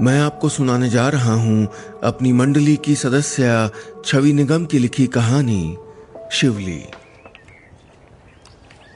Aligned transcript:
मैं 0.00 0.20
आपको 0.20 0.48
सुनाने 0.48 0.90
जा 0.90 1.08
रहा 1.08 1.32
हूँ 1.32 1.68
अपनी 2.04 2.32
मंडली 2.32 2.76
की 2.76 2.94
सदस्य 2.94 3.70
छवि 4.04 4.32
निगम 4.32 4.64
की 4.64 4.78
लिखी 4.78 5.06
कहानी, 5.06 5.76
शिवली। 6.32 6.82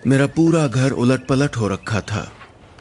मेरा 0.07 0.27
पूरा 0.27 0.67
घर 0.67 0.91
उलट 0.91 1.27
पलट 1.27 1.57
हो 1.57 1.69
रखा 1.69 2.01
था। 2.01 2.33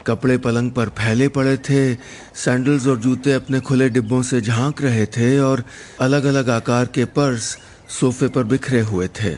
कपड़े 0.06 0.38
पलंग 0.38 0.70
पर 0.70 0.88
फैले 0.88 1.28
पड़े 1.28 1.56
थे, 1.56 1.94
सैंडल्स 2.34 2.86
और 2.86 2.98
जूते 2.98 3.32
अपने 3.32 3.60
खुले 3.60 3.88
डिब्बों 3.88 4.22
से 4.22 4.40
झाँक 4.40 4.82
रहे 4.82 5.06
थे 5.06 5.40
और 5.40 5.64
अलग 6.00 6.24
अलग 6.24 6.50
आकार 6.50 6.86
के 6.86 7.04
पर्स 7.04 7.58
सोफे 8.00 8.28
पर 8.28 8.44
बिखरे 8.44 8.80
हुए 8.80 9.08
थे। 9.08 9.36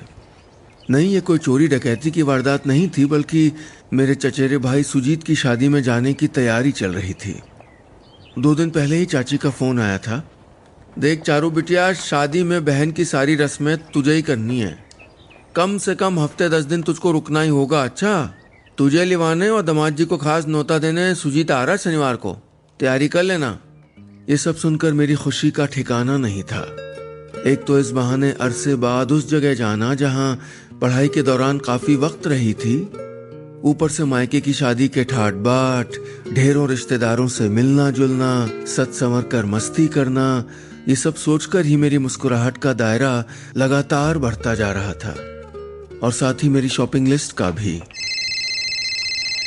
नहीं, 0.90 1.12
ये 1.12 1.20
कोई 1.20 1.38
चोरी 1.38 1.68
डकैती 1.68 2.10
की 2.10 2.22
वारदात 2.22 2.66
नहीं 2.66 2.90
थी, 2.98 3.04
बल्कि 3.04 3.52
मेरे 3.92 4.14
चचेरे 4.14 4.58
भाई 4.58 4.82
सुजीत 4.82 5.22
की 5.22 5.34
शादी 5.34 5.68
में 5.68 5.82
जाने 5.82 6.14
की 6.14 6.26
तैयारी 6.26 6.72
चल 6.72 6.94
रही 6.94 7.14
थी। 7.14 7.42
दो 8.38 8.54
दिन 8.54 8.70
पहले 8.70 8.96
ही 8.96 9.04
चाची 9.04 9.36
का 9.36 9.50
फ़ोन 9.50 9.80
आया 9.80 9.98
था। 9.98 10.30
देख 10.98 11.22
चारू 11.22 11.50
बिटिया, 11.50 11.92
शादी 11.92 12.42
में 12.42 12.64
बहन 12.64 12.92
की 12.92 13.04
सारी 13.04 13.34
रस्में 13.36 13.78
तुझे 13.78 14.12
ही 14.12 14.22
करनी 14.22 14.60
है। 14.60 14.84
कम 15.56 15.78
से 15.78 15.94
कम 15.94 16.20
हफ़्ते 16.20 16.48
दस 16.48 16.64
दिन 16.64 16.82
तुझको 16.82 17.12
रुकना 17.12 17.40
ही 17.40 17.48
होगा 17.48 17.84
अच्छा? 17.84 18.34
तुझे 18.78 19.04
लिवाने 19.04 19.48
और 19.48 19.62
दमाद 19.62 19.96
जी 19.96 20.04
को 20.04 20.16
खास 20.16 20.46
नोता 20.46 20.78
देने 20.78 21.14
सुजीत 21.14 21.50
आ 21.50 21.64
रहा 21.64 21.76
शनिवार 21.76 22.16
को। 22.16 22.36
तैयारी 22.80 23.08
कर 23.08 23.22
लेना। 23.22 23.58
ये 24.30 24.36
सब 24.36 24.56
सुनकर 24.56 24.92
मेरी 24.92 25.14
खुशी 25.14 25.50
का 25.50 25.66
ठिकाना 25.66 26.16
नहीं 26.16 26.42
था। 26.42 26.62
एक 27.46 27.64
तो 27.66 27.78
इस 27.78 27.90
बहाने 27.90 28.32
अरसे 28.32 28.74
बाद 28.74 29.12
उस 29.12 29.30
जगह 29.30 29.54
जाना 29.54 29.94
जहाँ 29.94 30.40
पढ़ाई 30.80 31.08
के 31.08 31.22
दौरान 31.22 31.58
काफ़ी 31.58 31.96
वक्त 31.96 32.26
रही 32.26 32.54
थी 32.54 32.90
ऊपर 33.64 33.88
से 33.88 34.04
मायके 34.04 34.40
की 34.40 34.52
शादी 34.52 34.88
के 34.88 35.04
ठाट 35.04 35.34
बाट, 35.34 35.86
ढेरों 36.34 36.68
रिश्तेदारों 36.68 37.28
से 37.28 37.48
मिलना 37.48 37.90
जुलना 37.90 38.50
सत 38.66 38.90
संवर 38.92 39.22
कर 39.22 39.44
मस्ती 39.44 39.88
करना, 39.88 40.44
ये 40.88 40.94
सब 40.96 41.14
सोचकर 41.14 41.66
ही 41.66 41.76
मेरी 41.76 41.98
मुस्कुराहट 41.98 42.58
का 42.58 42.72
दायरा 42.72 43.24
लगातार 43.56 44.18
बढ़ता 44.18 44.54
जा 44.54 44.72
रहा 44.72 44.92
था। 44.92 45.10
और 46.02 46.12
साथ 46.12 46.34
ही 46.42 46.48
मेरी 46.48 46.68
शॉपिंग 46.68 47.08
लिस्ट 47.08 47.32
का 47.32 47.50
भी। 47.50 47.82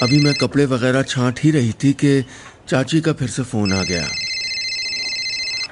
अभी 0.02 0.24
मैं 0.24 0.34
कपड़े 0.34 0.66
वगैरह 0.66 1.02
छांट 1.02 1.40
ही 1.44 1.52
रही 1.52 1.74
थी 1.84 1.94
कि 1.94 2.26
चाची 2.70 3.02
का 3.02 3.14
फिर 3.14 3.28
से 3.28 3.44
फ़ोन 3.44 3.74
आ 3.74 3.84
गया। 3.84 4.08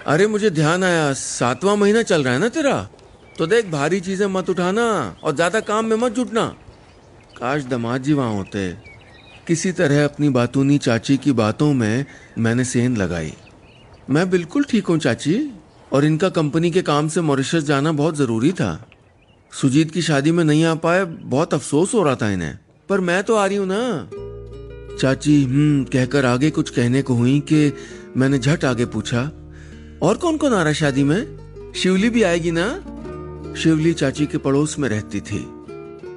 अरे 0.07 0.27
मुझे 0.27 0.49
ध्यान 0.49 0.83
आया, 0.83 1.13
सातवां 1.13 1.77
महीना 1.77 2.01
चल 2.01 2.23
रहा 2.23 2.33
है 2.33 2.39
ना 2.39 2.47
तेरा? 2.47 2.89
तो 3.37 3.47
देख, 3.47 3.65
भारी 3.65 3.99
चीज़ें 3.99 4.27
मत 4.27 4.49
उठाना 4.49 5.15
और 5.23 5.35
ज़्यादा 5.35 5.59
काम 5.59 5.85
में 5.85 5.97
मत 5.97 6.11
जुटना। 6.11 6.55
काश 7.41 7.63
दमाद 7.63 8.03
जी 8.03 8.13
वहाँ 8.13 8.33
होते 8.33 8.71
किसी 9.47 9.71
तरह 9.71 10.03
अपनी 10.05 10.29
बातूनी 10.29 10.77
चाची 10.77 11.17
की 11.17 11.31
बातों 11.31 11.73
में 11.73 12.05
मैंने 12.37 12.63
सेंध 12.63 12.97
लगाई। 12.97 13.33
मैं 14.09 14.29
बिल्कुल 14.29 14.63
ठीक 14.63 14.87
हूँ 14.87 14.97
चाची, 14.97 15.51
और 15.91 16.05
इनका 16.05 16.29
कंपनी 16.29 16.71
के 16.71 16.81
काम 16.81 17.07
से 17.07 17.21
मॉरिशस 17.21 17.63
जाना 17.63 17.91
बहुत 17.91 18.15
ज़रूरी 18.15 18.51
था। 18.51 18.87
सुजीत 19.51 19.91
की 19.91 20.01
शादी 20.01 20.31
में 20.31 20.43
नहीं 20.43 20.63
आ 20.65 20.75
पाए, 20.75 21.03
बहुत 21.05 21.53
अफसोस 21.53 21.93
हो 21.93 22.03
रहा 22.03 22.15
था 22.15 22.29
इन्हें। 22.29 22.57
पर 22.89 22.99
मैं 22.99 23.23
तो 23.23 23.35
आ 23.35 23.45
रही 23.45 23.57
हूँ 23.57 23.67
ना। 23.69 24.09
चाची 24.99 25.43
हम्म 25.43 25.83
कहकर 25.83 26.25
आगे 26.25 26.49
कुछ 26.49 26.69
कहने 26.69 27.01
को 27.01 27.13
हुई 27.13 27.39
कि 27.39 27.73
मैंने 28.17 28.39
झट 28.39 28.65
आगे 28.65 28.85
पूछा, 28.85 29.21
और 30.01 30.17
कौन 30.17 30.37
कौन 30.37 30.53
आ 30.53 30.61
रहा 30.63 30.73
शादी 30.73 31.03
में? 31.03 31.73
शिवली 31.75 32.09
भी 32.09 32.23
आएगी 32.23 32.51
ना? 32.51 32.67
शिवली 33.57 33.93
चाची 33.93 34.25
के 34.25 34.37
पड़ोस 34.37 34.79
में 34.79 34.89
रहती 34.89 35.21
थी। 35.21 35.45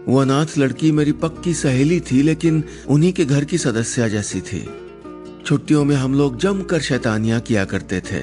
वो 0.08 0.19
अनाथ 0.19 0.58
लड़की 0.58 0.91
मेरी 0.92 1.12
पक्की 1.14 1.55
सहेली 1.55 2.00
थी, 2.00 2.22
लेकिन 2.22 2.62
उन्हीं 2.88 3.12
के 3.12 3.24
घर 3.24 3.44
की 3.44 3.58
सदस्य 3.58 4.08
जैसी 4.10 4.41
थी। 4.41 4.66
छुट्टियों 5.47 5.84
में 5.84 5.94
हम 5.97 6.14
लोग 6.14 6.38
जमकर 6.38 6.80
शैतानियाँ 6.80 7.41
किया 7.41 7.64
करते 7.64 8.00
थे। 8.00 8.20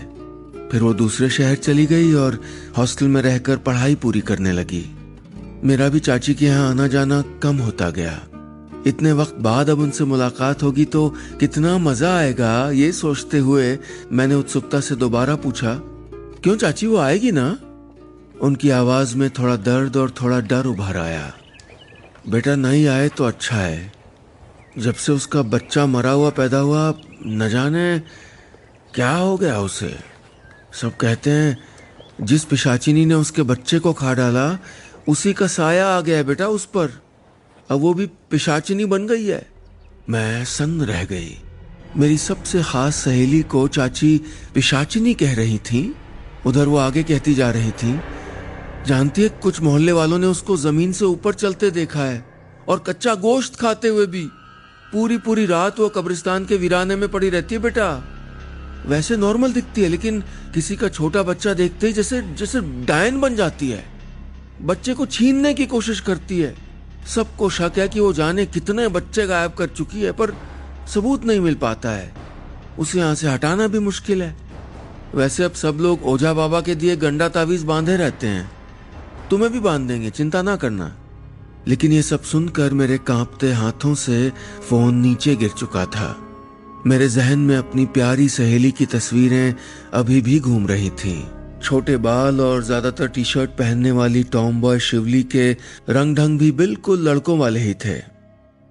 फिर 0.71 0.83
वो 0.83 0.93
दूसरे 0.93 1.29
शहर 1.29 1.55
चली 1.57 1.85
गई 1.85 2.13
और 2.13 2.39
हॉस्टल 2.77 3.07
में 3.07 3.21
रहकर 3.21 3.57
पढ़ाई 3.57 3.95
पूरी 3.95 4.21
करने 4.21 4.51
लगी। 4.51 4.83
मेरा 5.63 5.87
भी 5.89 5.99
चाची 5.99 6.33
के 6.33 6.45
यहाँ 6.45 6.69
आना 6.69 6.87
जाना 6.87 7.21
कम 7.43 7.57
होता 7.57 7.89
गया। 7.89 8.19
इतने 8.87 9.11
वक्त 9.13 9.35
बाद 9.39 9.69
अब 9.69 9.79
उनसे 9.79 10.03
मुलाकात 10.03 10.63
होगी 10.63 10.85
तो 10.85 11.07
कितना 11.39 11.77
मज़ा 11.77 12.15
आएगा, 12.17 12.71
ये 12.71 12.91
सोचते 12.91 13.39
हुए 13.39 13.77
मैंने 14.11 14.35
उत्सुकता 14.35 14.79
से 14.79 14.95
दोबारा 14.95 15.35
पूछा, 15.35 15.73
क्यों 16.43 16.55
चाची, 16.55 16.87
वो 16.87 16.97
आएगी 16.97 17.31
ना? 17.31 17.57
उनकी 18.41 18.69
आवाज़ 18.69 19.15
में 19.17 19.29
थोड़ा 19.29 19.55
दर्द 19.55 19.97
और 19.97 20.11
थोड़ा 20.21 20.39
डर 20.41 20.65
उभर 20.65 20.97
आया। 20.97 21.31
बेटा 22.29 22.55
नहीं 22.55 22.87
आए 22.87 23.09
तो 23.09 23.23
अच्छा 23.23 23.55
है। 23.55 23.91
जब 24.77 24.93
से 24.93 25.11
उसका 25.11 25.41
बच्चा 25.41 25.85
मरा 25.85 26.11
हुआ 26.11 26.29
पैदा 26.29 26.57
हुआ 26.57 26.93
न 27.25 27.49
जाने 27.49 27.99
क्या 28.95 29.11
हो 29.11 29.37
गया 29.37 29.59
उसे। 29.59 29.99
सब 30.73 30.97
कहते 30.97 31.29
हैं, 31.29 31.57
जिस 32.21 32.45
पिशाचिनी 32.45 33.05
ने 33.05 33.13
उसके 33.13 33.41
बच्चे 33.41 33.79
को 33.79 33.93
खा 33.93 34.13
डाला, 34.13 34.59
उसी 35.07 35.33
का 35.33 35.47
साया 35.47 35.87
आ 35.87 36.01
गया 36.01 36.23
बेटा 36.23 36.47
उस 36.47 36.65
पर। 36.65 37.01
अब 37.69 37.79
वो 37.79 37.93
भी 37.93 38.05
पिशाचिनी 38.05 38.85
बन 38.85 39.07
गई 39.07 39.25
है। 39.25 39.47
मैं 40.09 40.45
सन्न 40.45 40.81
रह 40.81 41.03
गई। 41.05 41.37
मेरी 41.97 42.17
सबसे 42.17 42.63
खास 42.63 42.95
सहेली 42.95 43.41
को 43.41 43.67
चाची 43.67 44.21
पिशाचिनी 44.53 45.13
कह 45.13 45.35
रही 45.35 45.57
थी। 45.57 45.95
उधर 46.45 46.65
वो 46.65 46.77
आगे 46.77 47.03
कहती 47.03 47.33
जा 47.33 47.51
रही 47.51 47.71
थी 47.71 47.99
जानती 48.87 49.21
है 49.21 49.29
कुछ 49.29 49.61
मोहल्ले 49.61 49.91
वालों 49.91 50.17
ने 50.19 50.27
उसको 50.27 50.55
ज़मीन 50.57 50.91
से 50.91 51.05
ऊपर 51.05 51.33
चलते 51.33 51.69
देखा 51.71 51.99
है 51.99 52.25
और 52.67 52.79
कच्चा 52.79 53.13
गोश्त 53.15 53.55
खाते 53.55 53.87
हुए 53.87 54.05
भी। 54.05 54.25
पूरी 54.93 55.17
पूरी 55.17 55.45
रात 55.45 55.79
वो 55.79 55.89
कब्रिस्तान 55.89 56.45
के 56.45 56.57
वीराने 56.57 56.95
में 56.95 57.07
पड़ी 57.09 57.29
रहती 57.29 57.55
है 57.55 57.61
बेटा। 57.61 57.89
वैसे 58.85 59.17
नॉर्मल 59.17 59.53
दिखती 59.53 59.81
है, 59.81 59.87
लेकिन 59.87 60.21
किसी 60.53 60.75
का 60.75 60.89
छोटा 60.89 61.23
बच्चा 61.23 61.53
देखते 61.53 61.87
ही 61.87 61.93
जैसे 61.93 62.21
जैसे 62.21 62.61
डायन 62.85 63.19
बन 63.21 63.35
जाती 63.35 63.69
है। 63.69 63.83
बच्चे 64.61 64.93
को 64.93 65.05
छीनने 65.05 65.53
की 65.53 65.65
कोशिश 65.65 65.99
करती 65.99 66.39
है। 66.39 66.55
सबको 67.07 67.49
शक 67.49 67.73
है 67.77 67.87
कि 67.87 67.99
वो 67.99 68.13
जाने 68.13 68.45
कितने 68.45 68.87
बच्चे 68.87 69.27
गायब 69.27 69.51
कर 69.51 69.67
चुकी 69.67 70.01
है, 70.01 70.11
पर 70.11 70.33
सबूत 70.93 71.25
नहीं 71.25 71.39
मिल 71.39 71.55
पाता 71.55 71.89
है। 71.89 72.13
उसे 72.79 72.99
यहाँ 72.99 73.15
से 73.15 73.27
हटाना 73.27 73.67
भी 73.67 73.79
मुश्किल 73.79 74.23
है। 74.23 74.35
वैसे 75.15 75.43
अब 75.43 75.53
सब 75.53 75.77
लोग 75.81 76.05
ओझा 76.05 76.33
बाबा 76.33 76.61
के 76.61 76.75
दिए 76.75 76.95
गंडा 76.95 77.29
तावीज 77.29 77.63
बांधे 77.63 77.95
रहते 77.97 78.27
हैं। 78.27 78.60
तुम्हें 79.31 79.51
भी 79.51 79.59
बाँध 79.59 79.87
देंगे, 79.87 80.09
चिंता 80.09 80.41
ना 80.41 80.55
करना। 80.55 80.95
लेकिन 81.67 81.91
ये 81.91 82.01
सब 82.01 82.21
सुनकर 82.21 82.73
मेरे 82.73 82.97
कांपते 82.97 83.51
हाथों 83.51 83.93
से 83.95 84.29
फ़ोन 84.69 84.95
नीचे 84.95 85.35
गिर 85.35 85.49
चुका 85.49 85.85
था। 85.85 86.15
मेरे 86.87 87.07
जहन 87.09 87.39
में 87.39 87.57
अपनी 87.57 87.85
प्यारी 87.85 88.29
सहेली 88.29 88.71
की 88.71 88.85
तस्वीरें 88.85 89.53
अभी 89.93 90.21
भी 90.21 90.39
घूम 90.39 90.67
रही 90.67 90.89
थीं। 90.89 91.23
छोटे 91.63 91.97
बाल 91.97 92.41
और 92.41 92.63
ज़्यादातर 92.63 93.07
टी 93.07 93.23
शर्ट 93.23 93.49
पहनने 93.49 93.91
वाली 93.91 94.23
टॉम 94.23 94.61
बॉय 94.61 94.79
शिवली 94.79 95.23
के 95.23 95.51
रंग 95.89 96.15
ढंग 96.17 96.39
भी 96.39 96.51
बिल्कुल 96.51 97.09
लड़कों 97.09 97.37
वाले 97.39 97.59
ही 97.59 97.73
थे। 97.73 97.99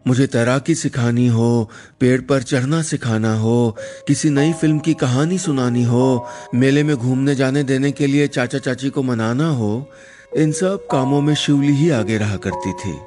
मुझे 0.06 0.26
तैराकी 0.26 0.74
सिखानी 0.74 1.26
हो, 1.26 1.70
पेड़ 2.00 2.20
पर 2.20 2.42
चढ़ना 2.42 2.82
सिखाना 2.82 3.34
हो, 3.34 3.76
किसी 4.08 4.30
नई 4.30 4.52
फ़िल्म 4.52 4.78
की 4.78 4.94
कहानी 4.94 5.38
सुनानी 5.38 5.84
हो, 5.84 6.26
मेले 6.54 6.82
में 6.82 6.96
घूमने 6.96 7.34
जाने 7.34 7.62
देने 7.62 7.92
के 7.92 8.06
लिए 8.06 8.26
चाचा 8.28 8.58
चाची 8.58 8.90
को 8.90 9.02
मनाना 9.02 9.48
हो 9.48 9.90
इन 10.36 10.52
सब 10.52 10.86
कामों 10.90 11.20
में 11.20 11.34
शिवली 11.34 11.72
ही 11.72 11.90
आगे 11.90 12.18
रहा 12.18 12.36
करती 12.36 12.72
थी। 12.72 12.98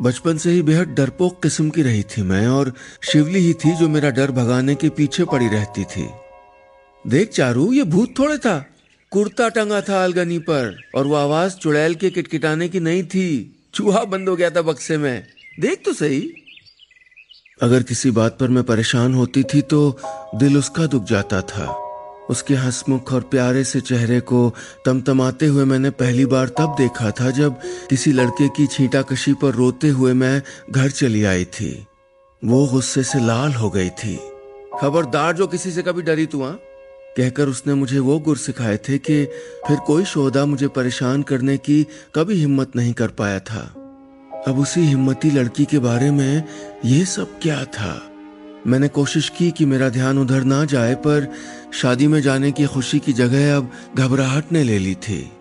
बचपन 0.00 0.36
से 0.36 0.50
ही 0.50 0.62
बेहद 0.62 0.88
डरपोक 0.88 1.42
किस्म 1.42 1.70
की 1.70 1.82
रही 1.82 2.02
थी 2.02 2.22
मैं 2.22 2.48
और 2.48 2.74
शिवली 3.12 3.38
ही 3.38 3.54
थी 3.54 3.76
जो 3.76 3.88
मेरा 3.88 4.10
डर 4.10 4.30
भगाने 4.30 4.74
के 4.74 4.88
पीछे 4.88 5.24
पड़ी 5.24 5.48
रहती 5.48 5.84
थी। 5.84 6.08
देख 7.06 7.30
चारू, 7.30 7.72
ये 7.72 7.82
भूत 7.82 8.14
थोड़े 8.18 8.38
था। 8.38 8.66
कुर्ता 9.10 9.48
टंगा 9.48 9.80
था 9.80 10.04
अलगनी 10.04 10.38
पर 10.38 10.82
और 10.94 11.06
वो 11.06 11.14
आवाज़ 11.14 11.56
चुड़ैल 11.56 11.94
के 11.94 12.10
किटकिटाने 12.10 12.68
की 12.68 12.80
नहीं 12.80 13.02
थी। 13.02 13.56
चूहा 13.74 14.04
बंद 14.04 14.28
हो 14.28 14.36
गया 14.36 14.50
था 14.50 14.62
बक्से 14.62 14.96
में। 14.96 15.26
देख 15.60 15.82
तो 15.84 15.92
सही। 15.92 16.32
अगर 17.62 17.82
किसी 17.82 18.10
बात 18.10 18.38
पर 18.38 18.48
मैं 18.48 18.64
परेशान 18.64 19.14
होती 19.14 19.42
थी 19.42 19.60
तो 19.60 19.98
दिल 20.34 20.58
उसका 20.58 20.86
दुख 20.86 21.04
जाता 21.04 21.42
था। 21.42 21.81
उसके 22.30 22.54
हंसमुख 22.54 23.12
और 23.12 23.20
प्यारे 23.20 23.64
से 23.64 23.80
चेहरे 23.80 24.20
को 24.20 24.54
तमतमाते 24.84 25.46
हुए 25.46 25.64
मैंने 25.64 25.90
पहली 25.90 26.26
बार 26.26 26.48
तब 26.48 26.74
देखा 26.78 27.10
था 27.10 27.30
जब 27.30 27.60
किसी 27.90 28.12
लड़के 28.12 28.48
की 28.48 28.66
छींटा 28.66 29.02
कशी 29.02 29.34
पर 29.34 29.54
रोते 29.54 29.88
हुए 29.88 30.12
मैं 30.12 30.42
घर 30.70 30.90
चली 30.90 31.24
आई 31.24 31.44
थी। 31.44 31.86
वो 32.44 32.66
गुस्से 32.66 33.02
से 33.02 33.26
लाल 33.26 33.52
हो 33.52 33.70
गई 33.70 33.90
थी। 33.90 34.16
खबरदार 34.80 35.32
जो 35.32 35.46
किसी 35.46 35.70
से 35.70 35.82
कभी 35.82 36.02
डरी 36.02 36.26
तू 36.26 36.42
हाँ? 36.42 36.58
कहकर 37.16 37.48
उसने 37.48 37.74
मुझे 37.74 37.98
वो 37.98 38.18
गुर 38.18 38.36
सिखाए 38.36 38.76
थे 38.76 38.98
कि 38.98 39.24
फिर 39.68 39.76
कोई 39.76 40.04
शोधा 40.04 40.46
मुझे 40.46 40.68
परेशान 40.68 41.22
करने 41.22 41.58
की 41.58 41.86
कभी 42.14 42.34
हिम्मत 42.34 42.76
नहीं 42.76 42.92
कर 42.92 43.08
पाया 43.08 43.38
था। 43.38 43.74
अब 44.48 44.58
उसी 44.58 44.80
हिम्मती 44.80 45.30
लड़की 45.30 45.64
के 45.64 45.78
बारे 45.78 46.10
में 46.10 46.44
ये 46.84 47.04
सब 47.04 47.40
क्या 47.42 47.64
था? 47.64 48.11
मैंने 48.66 48.88
कोशिश 48.88 49.28
की 49.28 49.50
कि 49.50 49.64
मेरा 49.64 49.88
ध्यान 49.88 50.18
उधर 50.18 50.44
ना 50.44 50.64
जाए, 50.64 50.94
पर 50.94 51.32
शादी 51.72 52.06
में 52.06 52.20
जाने 52.20 52.52
की 52.52 52.66
खुशी 52.66 52.98
की 52.98 53.12
जगह 53.12 53.56
अब 53.56 53.70
घबराहट 53.96 54.52
ने 54.52 54.64
ले 54.64 54.78
ली 54.78 54.94
थी। 54.94 55.32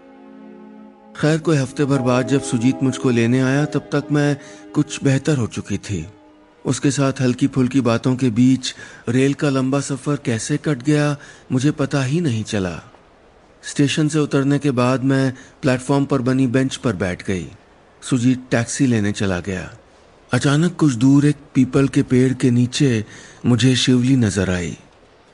खैर, 1.16 1.38
कोई 1.38 1.58
हफ़्ते 1.58 1.86
भर 1.86 2.00
बाद 2.00 2.28
जब 2.28 2.42
सुजीत 2.42 2.84
मुझको 2.84 3.10
लेने 3.10 3.42
आया, 3.42 3.66
तब 3.66 3.80
तक 3.80 4.04
मैं 4.12 4.38
कुछ 4.74 5.04
बेहतर 5.04 5.38
हो 5.38 5.48
चुकी 5.48 5.78
थी। 5.78 6.08
उसके 6.66 6.92
साथ 6.92 7.14
हल्की 7.22 7.48
फुल्की 7.48 7.82
बातों 7.82 8.16
के 8.16 8.30
बीच 8.30 8.76
रेल 9.10 9.34
का 9.34 9.50
लंबा 9.50 9.80
सफ़र 9.80 10.16
कैसे 10.16 10.58
कट 10.58 10.84
गया, 10.84 11.18
मुझे 11.52 11.72
पता 11.72 12.04
ही 12.04 12.22
नहीं 12.22 12.44
चला। 12.44 12.82
स्टेशन 13.64 14.08
से 14.08 14.20
उतरने 14.20 14.60
के 14.60 14.72
बाद 14.72 15.04
मैं 15.04 15.34
प्लेटफॉर्म 15.62 16.06
पर 16.06 16.22
बनी 16.22 16.48
बेंच 16.48 16.76
पर 16.76 16.96
बैठ 16.96 17.26
गई। 17.28 17.48
सुजीत 18.02 18.48
टैक्सी 18.52 18.86
लेने 18.86 19.12
चला 19.12 19.40
गया। 19.40 19.74
अचानक 20.32 20.76
कुछ 20.76 20.94
दूर 20.94 21.26
एक 21.26 21.36
पीपल 21.54 21.88
के 21.88 22.04
पेड़ 22.04 22.34
के 22.34 22.52
नीचे 22.52 23.06
मुझे 23.46 23.76
शिवली 23.76 24.16
नज़र 24.16 24.50
आई। 24.50 24.78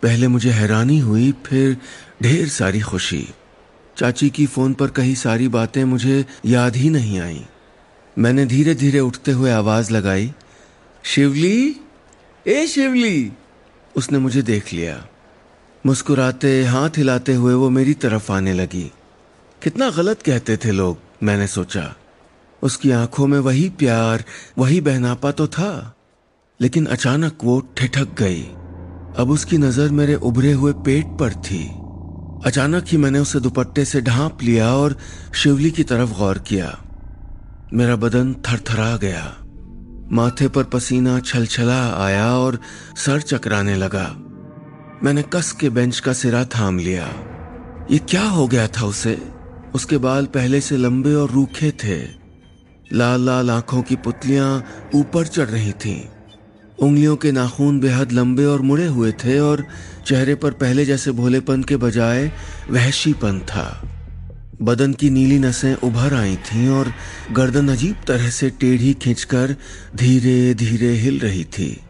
पहले 0.04 0.28
मुझे 0.28 0.52
हैरानी 0.52 1.00
हुई, 1.00 1.32
फिर 1.32 1.78
ढेर 2.24 2.48
सारी 2.48 2.82
खुशी। 2.82 3.30
चाची 3.98 4.30
की 4.30 4.46
फ़ोन 4.46 4.74
पर 4.74 4.88
कही 4.88 5.16
सारी 5.16 5.48
बातें 5.48 5.84
मुझे 5.84 6.26
याद 6.46 6.76
ही 6.76 6.90
नहीं 6.90 7.20
आई। 7.20 7.46
मैंने 8.18 8.46
धीरे 8.46 8.76
धीरे 8.76 9.00
उठते 9.00 9.32
हुए 9.32 9.52
आवाज़ 9.52 9.92
लगाई, 9.92 10.34
शिवली? 11.04 11.76
ए 12.48 12.68
शिवली! 12.68 13.32
उसने 13.96 14.18
मुझे 14.18 14.42
देख 14.42 14.74
लिया। 14.74 15.08
मुस्कुराते, 15.86 16.64
हाथ 16.64 16.90
हिलाते 16.98 17.34
हुए 17.34 17.54
वो 17.54 17.70
मेरी 17.70 17.94
तरफ़ 17.94 18.32
आने 18.32 18.54
लगी। 18.54 18.92
कितना 19.64 19.90
गलत 19.90 20.22
कहते 20.22 20.58
थे 20.58 20.72
लोग, 20.72 20.98
मैंने 21.24 21.48
सोचा। 21.48 21.96
उसकी 22.68 22.92
आँखों 22.92 23.28
में 23.28 23.40
वही 23.40 23.70
प्यार, 23.70 24.24
वही 24.58 24.82
बहनापा 24.82 25.32
तो 25.32 25.48
था। 25.48 25.96
लेकिन 26.62 26.86
अचानक 26.86 27.38
वो 27.44 27.60
ठिठक 27.78 28.08
गई। 28.20 28.44
अब 29.18 29.28
उसकी 29.30 29.58
नज़र 29.58 29.90
मेरे 29.90 30.16
उभरे 30.16 30.52
हुए 30.52 30.74
पेट 30.74 31.06
पर 31.06 31.34
थी। 31.34 31.68
अचानक 32.46 32.86
ही 32.88 32.98
मैंने 32.98 33.20
उसे 33.20 33.40
दुपट्टे 33.40 33.86
से 33.86 34.02
ढांप 34.02 34.38
लिया 34.44 34.76
और 34.76 34.98
शिवली 35.36 35.72
की 35.72 35.84
तरफ़ 35.84 36.18
गौर 36.18 36.38
किया। 36.38 36.80
मेरा 37.74 37.96
बदन 37.96 38.34
थरथरा 38.34 38.98
गया। 38.98 39.38
माथे 40.12 40.48
पर 40.48 40.64
पसीना 40.64 41.20
छलछला 41.20 42.06
आया 42.06 42.34
और 42.38 42.60
सर 42.96 43.22
चकराने 43.22 43.76
लगा। 43.76 44.16
मैंने 45.04 45.24
कस 45.24 45.52
के 45.52 45.70
बेंच 45.70 46.00
का 46.00 46.14
सिरा 46.14 46.46
थाम 46.46 46.80
लिया। 46.80 47.08
ये 47.92 47.98
क्या 47.98 48.24
हो 48.24 48.48
गया 48.48 48.68
था 48.68 48.86
उसे? 48.86 49.30
उसके 49.76 49.98
बाल 49.98 50.26
पहले 50.26 50.62
से 50.62 50.78
लंबे 50.78 51.14
और 51.14 51.32
रूखे 51.32 51.72
थे। 51.72 52.17
लाल 52.94 53.26
लाल 53.26 53.52
आँखों 53.52 53.82
की 53.82 53.96
पुतलियाँ 53.96 54.66
ऊपर 54.96 55.28
चढ़ 55.28 55.46
रही 55.46 55.72
थीं। 55.72 56.02
उंगलियों 56.80 57.16
के 57.16 57.32
नाखून 57.32 57.80
बेहद 57.80 58.12
लंबे 58.12 58.46
और 58.46 58.62
मुड़े 58.62 58.86
हुए 58.86 59.12
थे 59.12 59.40
और 59.40 59.66
चेहरे 60.06 60.36
पर 60.36 60.52
पहले 60.52 60.86
जैसे 60.86 61.12
भोलेपन 61.12 61.64
के 61.64 61.78
बजाय 61.78 62.32
वहशीपन 62.70 63.40
था। 63.40 63.94
बदन 64.62 64.94
की 64.94 65.10
नीली 65.10 65.40
नसें 65.40 65.76
उभर 65.76 66.14
आई 66.14 66.36
थीं 66.36 66.70
और 66.70 66.94
गर्दन 67.32 67.70
अजीब 67.70 67.96
तरह 68.08 68.30
से 68.30 68.50
टेढ़ी 68.50 68.94
खींचकर 68.94 69.56
धीरे 69.96 70.54
धीरे 70.54 70.90
हिल 70.90 71.20
रही 71.20 71.44
थी। 71.44 71.82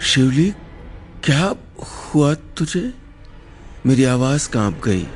शिवली, 0.00 0.50
क्या 1.24 1.54
हुआ 2.14 2.34
तुझे? 2.34 2.94
मेरी 3.86 4.04
आवाज़ 4.04 4.50
काँप 4.50 4.80
गई। 4.84 5.06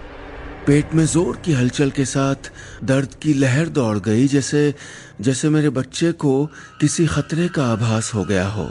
पेट 0.71 0.93
में 0.95 1.05
ज़ोर 1.05 1.37
की 1.37 1.53
हलचल 1.53 1.91
के 1.91 2.05
साथ 2.05 2.51
दर्द 2.85 3.15
की 3.23 3.33
लहर 3.35 3.69
दौड़ 3.69 3.99
गई, 3.99 4.27
जैसे 4.29 4.75
जैसे 5.21 5.49
मेरे 5.49 5.71
बच्चे 5.71 6.11
को 6.15 6.35
किसी 6.81 7.07
खतरे 7.07 7.47
का 7.49 7.65
आभास 7.67 8.11
हो 8.15 8.25
गया 8.25 8.47
हो। 8.49 8.67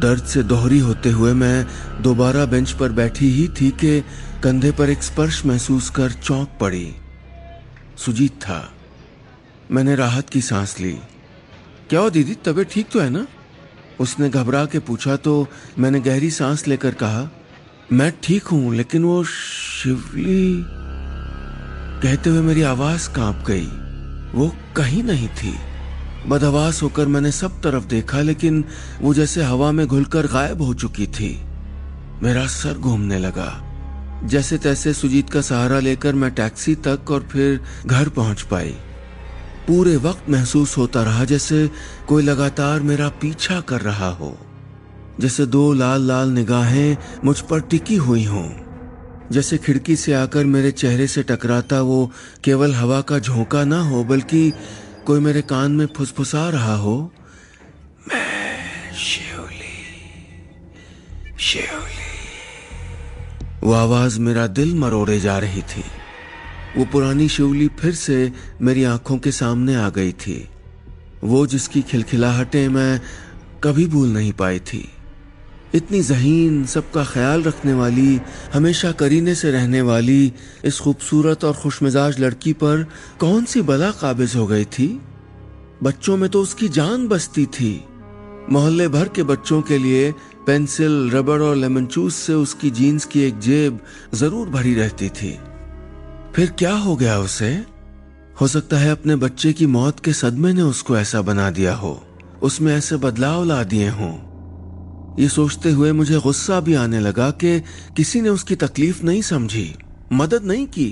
दर्द 0.00 0.22
से 0.24 0.42
दोहरी 0.42 0.78
होते 0.78 1.10
हुए 1.10 1.32
मैं 1.32 1.66
दोबारा 2.02 2.44
बेंच 2.44 2.70
पर 2.72 2.92
बैठी 2.92 3.28
ही 3.30 3.46
थी 3.60 3.70
कि 3.80 4.00
कंधे 4.44 4.70
पर 4.70 4.90
एक 4.90 5.02
स्पर्श 5.02 5.44
महसूस 5.46 5.90
कर 5.90 6.12
चौंक 6.12 6.56
पड़ी। 6.60 6.94
सुजीत 7.96 8.40
था। 8.42 8.58
मैंने 9.70 9.94
राहत 9.94 10.30
की 10.30 10.40
सांस 10.40 10.78
ली। 10.80 10.92
क्या 11.90 12.00
हो 12.00 12.10
दीदी? 12.10 12.34
तबीयत 12.44 12.70
ठीक 12.72 12.88
तो 12.92 13.00
है 13.00 13.10
ना? 13.10 13.26
उसने 14.00 14.30
घबरा 14.30 14.64
के 14.66 14.78
पूछा 14.78 15.16
तो 15.16 15.36
मैंने 15.78 16.00
गहरी 16.00 16.30
सांस 16.30 16.66
लेकर 16.68 16.94
कहा, 16.94 17.28
मैं 17.92 18.12
ठीक 18.22 18.46
हूँ, 18.46 18.74
लेकिन 18.74 19.04
वो 19.04 19.22
शिवली 19.24 20.82
कहते 22.04 22.30
हुए 22.30 22.40
मेरी 22.40 22.62
आवाज़ 22.62 23.10
काँप 23.10 23.44
गई। 23.46 23.66
वो 24.38 24.56
कहीं 24.76 25.02
नहीं 25.02 25.28
थी। 25.28 25.54
बदहवास 26.28 26.82
होकर 26.82 27.06
मैंने 27.06 27.32
सब 27.32 27.62
तरफ़ 27.62 27.84
देखा, 27.84 28.20
लेकिन 28.20 28.64
वो 29.00 29.14
जैसे 29.14 29.42
हवा 29.42 29.72
में 29.72 29.86
घुलकर 29.86 30.26
गायब 30.26 30.62
हो 30.62 30.74
चुकी 30.74 31.06
थी। 31.06 31.40
मेरा 32.22 32.46
सर 32.46 32.78
घूमने 32.78 33.18
लगा। 33.18 33.64
जैसे 34.24 34.58
तैसे 34.58 34.92
सुजीत 34.92 35.30
का 35.30 35.40
सहारा 35.40 35.78
लेकर 35.78 36.14
मैं 36.14 36.30
टैक्सी 36.30 36.74
तक 36.74 37.10
और 37.10 37.28
फिर 37.32 37.60
घर 37.86 38.08
पहुँच 38.08 38.42
पाई। 38.42 38.76
पूरे 39.68 39.96
वक्त 39.96 40.30
महसूस 40.30 40.78
होता 40.78 41.02
रहा 41.02 41.24
जैसे 41.24 41.70
कोई 42.08 42.22
लगातार 42.22 42.80
मेरा 42.80 43.08
पीछा 43.08 43.60
कर 43.60 43.80
रहा 43.80 44.08
हो। 44.08 44.38
जैसे 45.20 45.46
दो 45.46 45.72
लाल 45.72 46.02
लाल 46.02 46.28
निगाहें 46.28 46.96
मुझ 47.24 47.40
पर 47.40 47.60
टिकी 47.60 47.96
हुई 47.96 48.24
हों। 48.24 48.48
जैसे 49.32 49.58
खिड़की 49.58 49.96
से 49.96 50.12
आकर 50.12 50.44
मेरे 50.44 50.70
चेहरे 50.70 51.06
से 51.06 51.22
टकराता 51.22 51.80
वो 51.80 52.12
केवल 52.44 52.74
हवा 52.74 53.00
का 53.00 53.18
झोंका 53.18 53.64
ना 53.64 53.80
हो, 53.80 54.04
बल्कि 54.04 54.52
कोई 55.06 55.20
मेरे 55.20 55.42
कान 55.42 55.72
में 55.72 55.88
फुसफुसा 55.96 56.48
रहा 56.48 56.74
हो। 56.74 57.12
मैं 58.08 58.94
शिवली 58.94 59.74
शिवली। 61.38 62.04
वो 63.62 63.72
आवाज़ 63.72 64.20
मेरा 64.20 64.46
दिल 64.46 64.74
मरोड़े 64.74 65.20
जा 65.20 65.38
रही 65.38 65.62
थी। 65.62 65.84
वो 66.76 66.84
पुरानी 66.84 67.28
शिवली 67.28 67.68
फिर 67.68 67.94
से 67.94 68.32
मेरी 68.62 68.84
आँखों 68.84 69.18
के 69.18 69.32
सामने 69.32 69.74
आ 69.74 69.88
गई 69.88 70.12
थी। 70.12 70.48
वो 71.24 71.46
जिसकी 71.46 71.82
खिलखिलाहटें 71.82 72.68
मैं 72.68 73.00
कभी 73.64 73.86
भूल 73.86 74.08
नहीं 74.08 74.32
पाई 74.32 74.58
थी। 74.58 74.88
इतनी 75.74 76.00
जहीन 76.00 76.64
सबका 76.64 77.04
ख्याल 77.04 77.42
रखने 77.42 77.72
वाली, 77.72 78.20
हमेशा 78.52 78.92
करीने 78.92 79.34
से 79.34 79.50
रहने 79.50 79.82
वाली, 79.82 80.32
इस 80.64 80.80
खूबसूरत 80.80 81.44
और 81.44 81.52
खुशमिजाज 81.52 82.20
लड़की 82.20 82.52
पर 82.52 82.86
कौन 83.20 83.44
सी 83.44 83.62
बला 83.62 83.90
काबिज 83.90 84.36
हो 84.36 84.46
गई 84.46 84.64
थी? 84.64 85.00
बच्चों 85.82 86.16
में 86.16 86.30
तो 86.30 86.42
उसकी 86.42 86.68
जान 86.68 87.08
बसती 87.08 87.46
थी। 87.46 87.84
मोहल्ले 88.50 88.88
भर 88.88 89.08
के 89.08 89.22
बच्चों 89.22 89.62
के 89.62 89.78
लिए 89.78 90.12
पेंसिल, 90.46 91.10
रबड़ 91.10 91.42
और 91.42 91.56
लेमन 91.56 91.86
चूस 91.86 92.14
से 92.14 92.34
उसकी 92.34 92.70
जीन्स 92.70 93.04
की 93.04 93.20
एक 93.20 93.38
जेब 93.38 93.80
ज़रूर 94.14 94.48
भरी 94.48 94.74
रहती 94.74 95.08
थी। 95.08 95.38
फिर 96.34 96.50
क्या 96.50 96.72
हो 96.72 96.96
गया 96.96 97.18
उसे? 97.18 97.66
हो 98.40 98.46
सकता 98.46 98.76
है 98.76 98.90
अपने 98.90 99.16
बच्चे 99.16 99.52
की 99.52 99.66
मौत 99.66 100.00
के 100.00 100.12
सदमे 100.12 100.52
ने 100.52 100.62
उसको 100.62 100.96
ऐसा 100.96 101.22
बना 101.22 101.50
दिया 101.50 101.74
हो। 101.74 102.04
उसमें 102.42 102.76
ऐसे 102.76 102.96
बदलाव 102.96 103.44
ला 103.44 103.64
दिए 103.64 103.88
हों। 103.88 104.33
ये 105.18 105.28
सोचते 105.28 105.70
हुए 105.70 105.90
मुझे 105.92 106.18
गुस्सा 106.20 106.60
भी 106.60 106.74
आने 106.74 107.00
लगा 107.00 107.30
कि 107.32 107.58
किसी 107.96 108.20
ने 108.20 108.28
उसकी 108.28 108.54
तकलीफ़ 108.56 109.02
नहीं 109.04 109.22
समझी, 109.22 109.74
मदद 110.12 110.44
नहीं 110.44 110.66
की। 110.68 110.90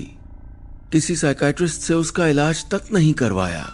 किसी 0.91 1.15
साइकाट्रिस्ट 1.15 1.81
से 1.81 1.93
उसका 1.93 2.27
इलाज 2.27 2.63
तक 2.71 2.91
नहीं 2.93 3.13
करवाया, 3.13 3.65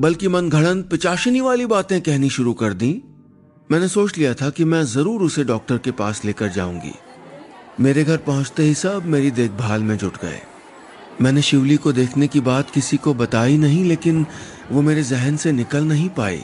बल्कि 0.00 0.28
मन 0.28 0.48
घड़न 0.48 0.82
पिचाशिनी 0.82 1.40
वाली 1.40 1.66
बातें 1.66 2.00
कहनी 2.00 2.30
शुरू 2.30 2.52
कर 2.54 2.72
दी। 2.74 2.92
मैंने 3.70 3.88
सोच 3.88 4.18
लिया 4.18 4.34
था 4.34 4.50
कि 4.50 4.64
मैं 4.64 4.82
ज़रूर 4.86 5.22
उसे 5.22 5.44
डॉक्टर 5.44 5.78
के 5.78 5.90
पास 5.92 6.24
लेकर 6.24 6.48
जाऊँगी। 6.48 6.94
मेरे 7.80 8.04
घर 8.04 8.16
पहुँचते 8.16 8.62
ही 8.62 8.74
सब 8.74 9.06
मेरी 9.06 9.30
देखभाल 9.32 9.82
में 9.82 9.96
जुट 9.98 10.16
गए। 10.22 10.40
मैंने 11.20 11.42
शिवली 11.42 11.76
को 11.76 11.92
देखने 11.92 12.26
की 12.28 12.40
बात 12.42 12.70
किसी 12.70 12.96
को 12.96 13.14
बताई 13.14 13.56
नहीं, 13.58 13.84
लेकिन 13.84 14.26
वो 14.72 14.82
मेरे 14.82 15.02
जहन 15.02 15.36
से 15.36 15.52
निकल 15.52 15.84
नहीं 15.84 16.08
पाई। 16.08 16.42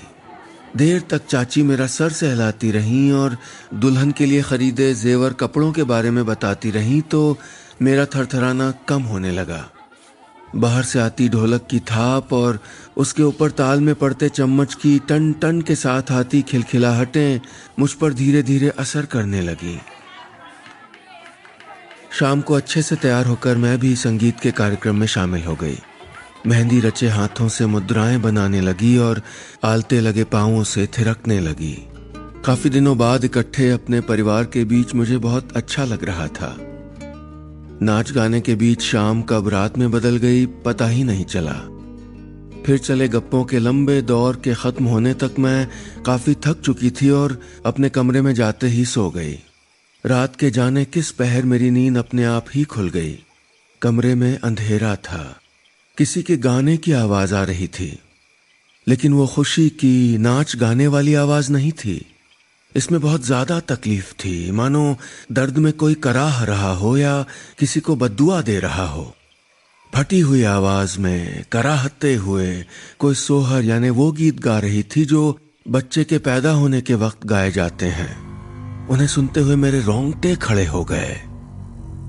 देर 0.77 1.01
तक 1.01 1.27
चाची 1.27 1.63
मेरा 1.63 1.87
सर 1.87 2.11
सहलाती 2.11 2.71
रहीं 2.71 3.13
और 3.13 3.37
दुल्हन 3.75 4.11
के 4.13 4.27
लिए 4.27 4.43
खरीदे 4.43 4.93
जेवर 4.95 5.33
कपड़ों 5.33 5.73
के 5.73 5.83
बारे 5.83 6.11
में 6.11 6.25
बताती 6.27 6.71
रहीं 6.71 7.01
तो 7.03 7.39
मेरा 7.83 8.05
थरथराना 8.05 8.71
कम 8.89 9.03
होने 9.03 9.31
लगा। 9.31 9.65
बाहर 10.57 10.83
से 10.83 10.99
आती 10.99 11.29
ढोलक 11.29 11.67
की 11.71 11.79
थाप 11.81 12.33
और 12.33 12.59
उसके 12.97 13.23
ऊपर 13.23 13.51
ताल 13.51 13.81
में 13.81 13.95
पड़ते 13.95 14.29
चम्मच 14.29 14.75
की 14.75 14.99
टन 14.99 15.33
टन 15.33 15.61
के 15.61 15.75
साथ 15.75 16.13
आती 16.13 16.43
खिलखिलाहटें 16.43 17.41
मुझ 17.79 17.93
पर 17.93 18.13
धीरे 18.13 18.43
धीरे 18.43 18.69
असर 18.69 19.07
करने 19.07 19.41
लगी। 19.41 19.79
शाम 22.19 22.41
को 22.41 22.55
अच्छे 22.55 22.83
से 22.83 22.97
तैयार 22.97 23.27
होकर 23.27 23.57
मैं 23.57 23.79
भी 23.79 23.95
संगीत 23.97 24.41
के 24.41 24.51
कार्यक्रम 24.51 24.97
में 24.97 25.07
शामिल 25.07 25.45
हो 25.45 25.55
गई। 25.55 25.79
मेहंदी 26.49 26.81
रचे 26.81 27.09
हाथों 27.09 27.49
से 27.49 27.67
मुद्राएँ 27.67 28.19
बनाने 28.19 28.61
लगी 28.61 28.99
और 28.99 29.23
आलते 29.65 30.01
लगे 30.01 30.25
पाओं 30.25 30.65
से 30.65 30.87
थिरकने 30.87 31.41
लगी। 31.41 31.89
काफ़ी 32.45 32.71
दिनों 32.71 32.99
बाद 32.99 33.25
इकट्ठे 33.25 33.71
अपने 33.71 34.01
परिवार 34.01 34.45
के 34.45 34.65
बीच 34.65 34.95
मुझे 34.95 35.19
बहुत 35.19 35.57
अच्छा 35.57 35.85
लग 35.85 36.05
रहा 36.05 36.27
था। 36.27 36.57
नाच 37.83 38.13
गाने 38.13 38.41
के 38.41 38.55
बीच 38.55 38.83
शाम 38.83 39.23
कब 39.23 39.49
रात 39.49 39.79
में 39.79 39.91
बदल 39.91 40.17
गई, 40.17 40.47
पता 40.47 40.87
ही 40.87 41.05
नहीं 41.05 41.25
चला। 41.25 41.55
फिर 42.67 42.79
चले 42.79 43.09
गप्पों 43.09 43.45
के 43.45 43.59
लंबे 43.59 44.03
दौर 44.03 44.37
के 44.37 44.55
खत्म 44.55 44.85
होने 44.85 45.15
तक 45.15 45.35
मैं 45.39 45.69
काफ़ी 46.07 46.35
थक 46.35 46.61
चुकी 46.61 46.91
थी 46.91 47.11
और 47.11 47.41
अपने 47.67 47.89
कमरे 47.89 48.23
में 48.23 48.35
जाते 48.35 48.67
ही 48.67 48.85
सो 48.85 49.11
गई। 49.11 49.39
रात 50.07 50.37
के 50.37 50.51
जाने 50.51 50.85
किस 50.85 51.11
पहर 51.11 51.43
मेरी 51.43 51.71
नींद 51.71 51.99
अपने 51.99 52.25
आप 52.25 52.47
ही 52.55 52.65
खुल 52.65 52.89
गई। 52.89 53.19
कमरे 53.83 54.15
में 54.15 54.39
अंधेरा 54.39 54.97
था। 54.97 55.38
किसी 55.99 56.23
के 56.23 56.37
गाने 56.37 56.77
की 56.77 56.93
आवाज़ 56.93 57.35
आ 57.35 57.43
रही 57.43 57.67
थी, 57.69 57.99
लेकिन 58.87 59.13
वो 59.13 59.27
खुशी 59.27 59.69
की 59.71 60.19
नाच 60.19 60.55
गाने 60.57 60.87
वाली 60.87 61.15
आवाज़ 61.15 61.51
नहीं 61.53 61.73
थी। 61.73 62.05
इसमें 62.75 63.01
बहुत 63.01 63.25
ज़्यादा 63.25 63.59
तकलीफ़ 63.67 64.13
थी। 64.15 64.51
मानो 64.51 64.97
दर्द 65.33 65.59
में 65.59 65.73
कोई 65.73 65.95
कराह 65.95 66.43
रहा 66.45 66.73
हो 66.73 66.97
या 66.97 67.15
किसी 67.59 67.81
को 67.81 67.97
बदुआ 67.97 68.41
दे 68.43 68.59
रहा 68.61 68.87
हो। 68.87 69.15
फटी 69.93 70.21
हुई 70.21 70.43
आवाज़ 70.45 70.99
में 70.99 71.45
कराहते 71.53 72.15
हुए 72.15 72.65
कोई 72.99 73.15
सोहर 73.17 73.65
यानी 73.65 73.91
वो 73.91 74.11
गीत 74.13 74.41
गा 74.41 74.59
रही 74.59 74.83
थी 74.97 75.05
जो 75.05 75.39
बच्चे 75.69 76.05
के 76.05 76.19
पैदा 76.19 76.51
होने 76.53 76.81
के 76.81 76.95
वक्त 76.97 77.27
गाए 77.27 77.51
जाते 77.53 77.87
हैं। 77.93 78.13
उन्हें 78.89 79.07
सुनते 79.07 79.41
हुए 79.41 79.57
मेरे 79.57 79.81
रोंगटे 79.81 80.37
खड़े 80.37 80.67
हो 80.67 80.85
गए। 80.85 81.17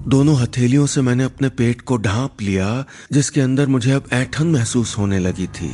दोनों 0.07 0.37
हथेलियों 0.37 0.85
से 0.85 1.01
मैंने 1.01 1.23
अपने 1.23 1.49
पेट 1.49 1.81
को 1.81 1.97
ढांप 1.97 2.41
लिया, 2.41 2.85
जिसके 3.11 3.41
अंदर 3.41 3.67
मुझे 3.67 3.91
अब 3.91 4.03
ऐठन 4.13 4.47
महसूस 4.47 4.97
होने 4.97 5.19
लगी 5.19 5.47
थी। 5.47 5.73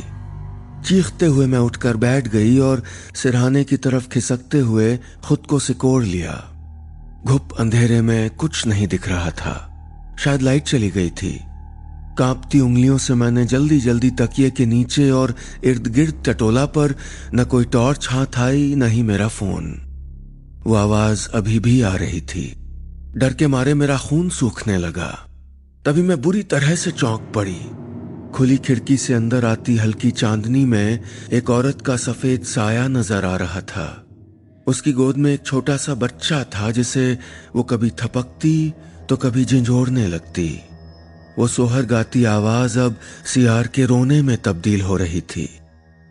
चीखते 0.84 1.26
हुए 1.26 1.46
मैं 1.46 1.58
उठकर 1.58 1.96
बैठ 1.96 2.28
गई 2.28 2.58
और 2.58 2.82
सिरहाने 3.14 3.64
की 3.64 3.76
तरफ़ 3.76 4.08
खिसकते 4.08 4.58
हुए 4.58 4.98
खुद 5.24 5.38
को 5.38 5.58
सिकोड़ 5.58 6.04
लिया। 6.04 6.44
घुप 7.26 7.48
अंधेरे 7.58 8.00
में 8.00 8.30
कुछ 8.30 8.66
नहीं 8.66 8.88
दिख 8.88 9.08
रहा 9.08 9.30
था। 9.30 9.72
शायद 10.18 10.42
लाइट 10.42 10.62
चली 10.62 10.90
गई 10.90 11.10
थी। 11.10 11.40
कांपती 12.18 12.60
उंगलियों 12.60 12.98
से 12.98 13.14
मैंने 13.14 13.44
जल्दी 13.44 13.80
जल्दी 13.80 14.10
तकिए 14.10 14.50
के 14.50 14.66
नीचे 14.66 15.10
और 15.10 15.34
इर्द 15.64 15.86
गिर्द 15.86 16.22
टटोला 16.26 16.66
पर 16.66 16.94
न 17.34 17.44
कोई 17.44 17.64
टॉर्च 17.64 18.08
हाथ 18.10 18.38
आई, 18.38 18.74
न 18.74 18.82
ही 18.82 19.02
मेरा 19.02 19.28
फ़ोन। 19.28 19.82
वो 20.66 20.74
आवाज़ 20.74 21.28
अभी 21.28 21.58
भी 21.58 21.82
आ 21.82 21.94
रही 21.94 22.20
थी। 22.20 22.62
डर 23.16 23.32
के 23.32 23.46
मारे 23.46 23.74
मेरा 23.74 23.96
खून 23.98 24.28
सूखने 24.28 24.76
लगा। 24.76 25.26
तभी 25.84 26.02
मैं 26.02 26.20
बुरी 26.20 26.42
तरह 26.42 26.74
से 26.74 26.90
चौंक 26.90 27.32
पड़ी। 27.34 27.60
खुली 28.34 28.56
खिड़की 28.56 28.96
से 28.96 29.14
अंदर 29.14 29.44
आती 29.44 29.76
हल्की 29.76 30.10
चांदनी 30.10 30.64
में 30.64 31.00
एक 31.32 31.50
औरत 31.50 31.80
का 31.80 31.96
सफ़ेद 31.96 32.42
साया 32.42 32.88
नज़र 32.88 33.24
आ 33.24 33.36
रहा 33.36 33.60
था। 33.60 34.06
उसकी 34.66 34.92
गोद 34.92 35.16
में 35.16 35.32
एक 35.34 35.46
छोटा 35.46 35.76
सा 35.76 35.94
बच्चा 35.94 36.44
था 36.44 36.70
जिसे 36.70 37.18
वो 37.56 37.62
कभी 37.62 37.90
थपकती 37.90 38.72
तो 39.08 39.16
कभी 39.16 39.44
झिझोड़ने 39.44 40.06
लगती। 40.06 40.60
वो 41.38 41.46
सोहर 41.46 41.82
गाती 41.82 42.24
आवाज़ 42.24 42.78
अब 42.78 42.96
सियार 43.26 43.66
के 43.66 43.84
रोने 43.84 44.22
में 44.22 44.36
तब्दील 44.42 44.80
हो 44.80 44.96
रही 44.96 45.20
थी। 45.20 45.48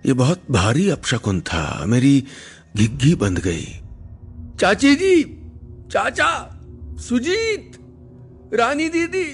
ये 0.05 0.13
बहुत 0.13 0.51
भारी 0.51 0.89
अपशकुन 0.89 1.41
था। 1.41 1.85
मेरी 1.85 2.23
घिग्घी 2.77 3.15
बंद 3.15 3.39
गई। 3.39 3.67
चाची 4.59 4.95
जी, 4.95 5.23
चाचा! 5.91 6.54
सुजीत, 7.09 7.71
रानी 8.53 8.89
दीदी, 8.89 9.25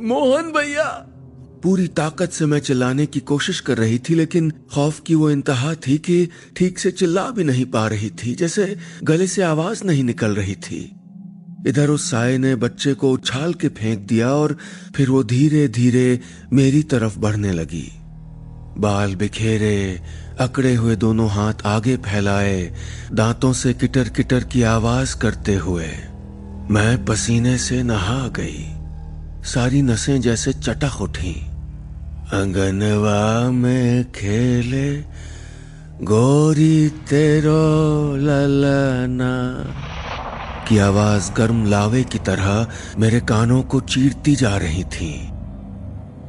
मोहन 0.00 0.42
भैया। 0.42 0.84
पूरी 1.62 1.86
ताकत 1.88 2.30
से 2.30 2.46
मैं 2.46 2.58
चिल्लाने 2.58 3.06
की 3.06 3.20
कोशिश 3.20 3.60
कर 3.60 3.78
रही 3.78 3.98
थी, 3.98 4.14
लेकिन 4.14 4.50
खौफ 4.50 5.00
की 5.00 5.14
वो 5.14 5.30
इंतहा 5.30 5.74
थी 5.74 5.98
कि 5.98 6.28
ठीक 6.56 6.78
से 6.78 6.90
चिल्ला 6.90 7.30
भी 7.30 7.44
नहीं 7.44 7.64
पा 7.64 7.86
रही 7.86 8.10
थी, 8.10 8.34
जैसे 8.34 8.76
गले 9.02 9.26
से 9.26 9.42
आवाज़ 9.42 9.84
नहीं 9.84 10.04
निकल 10.04 10.34
रही 10.34 10.54
थी। 10.54 10.96
इधर 11.66 11.90
उस 11.90 12.10
साय 12.10 12.38
ने 12.38 12.54
बच्चे 12.56 12.94
को 12.94 13.10
उछाल 13.10 13.54
के 13.54 13.68
फेंक 13.68 13.98
दिया 13.98 14.30
और 14.30 14.56
फिर 14.96 15.10
वो 15.10 15.24
धीरे 15.24 15.68
धीरे 15.68 16.20
मेरी 16.52 16.82
तरफ़ 16.82 17.18
बढ़ने 17.18 17.52
लगी। 17.52 17.92
बाल 18.78 19.14
बिखेरे, 19.14 20.00
अकड़े 20.40 20.74
हुए 20.74 20.96
दोनों 20.96 21.30
हाथ 21.30 21.54
आगे 21.64 21.96
फैलाए, 21.96 22.74
दांतों 23.12 23.52
से 23.52 23.74
किटर 23.74 24.08
किटर 24.08 24.44
की 24.44 24.62
आवाज़ 24.62 25.16
करते 25.16 25.54
हुए। 25.54 25.88
मैं 26.70 27.04
पसीने 27.04 27.58
से 27.58 27.82
नहा 27.82 28.28
गई। 28.28 28.64
सारी 29.44 29.82
नसें 29.82 30.20
जैसे 30.20 30.52
चटक 30.52 31.00
उठी। 31.00 31.32
अंगनवा 32.32 33.50
में 33.50 34.12
खेले, 34.12 34.96
गोरी 36.04 36.88
तेरो 36.88 38.16
ललना। 38.16 39.32
की 40.68 40.78
आवाज़ 40.78 41.32
गर्म 41.32 41.64
लावे 41.66 42.04
की 42.04 42.18
तरह 42.18 42.66
मेरे 42.98 43.20
कानों 43.20 43.62
को 43.62 43.80
चीरती 43.80 44.34
जा 44.34 44.56
रही 44.56 44.84
थी। 44.84 45.10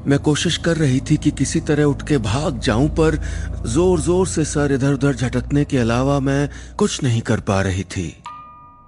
मैं 0.07 0.19
कोशिश 0.19 0.57
कर 0.57 0.77
रही 0.77 0.99
थी 0.99 1.17
कि 1.17 1.31
किसी 1.31 1.59
तरह 1.59 1.83
उठ 1.83 2.07
के 2.07 2.17
भाग 2.17 2.59
जाऊँ, 2.59 2.89
पर 2.89 3.19
ज़ोर 3.67 4.01
ज़ोर 4.01 4.27
से 4.27 4.45
सर 4.45 4.71
इधर 4.71 4.93
उधर 4.93 5.15
झटकने 5.15 5.65
के 5.65 5.77
अलावा 5.77 6.19
मैं 6.19 6.49
कुछ 6.77 7.03
नहीं 7.03 7.21
कर 7.21 7.39
पा 7.39 7.61
रही 7.61 7.83
थी। 7.83 8.23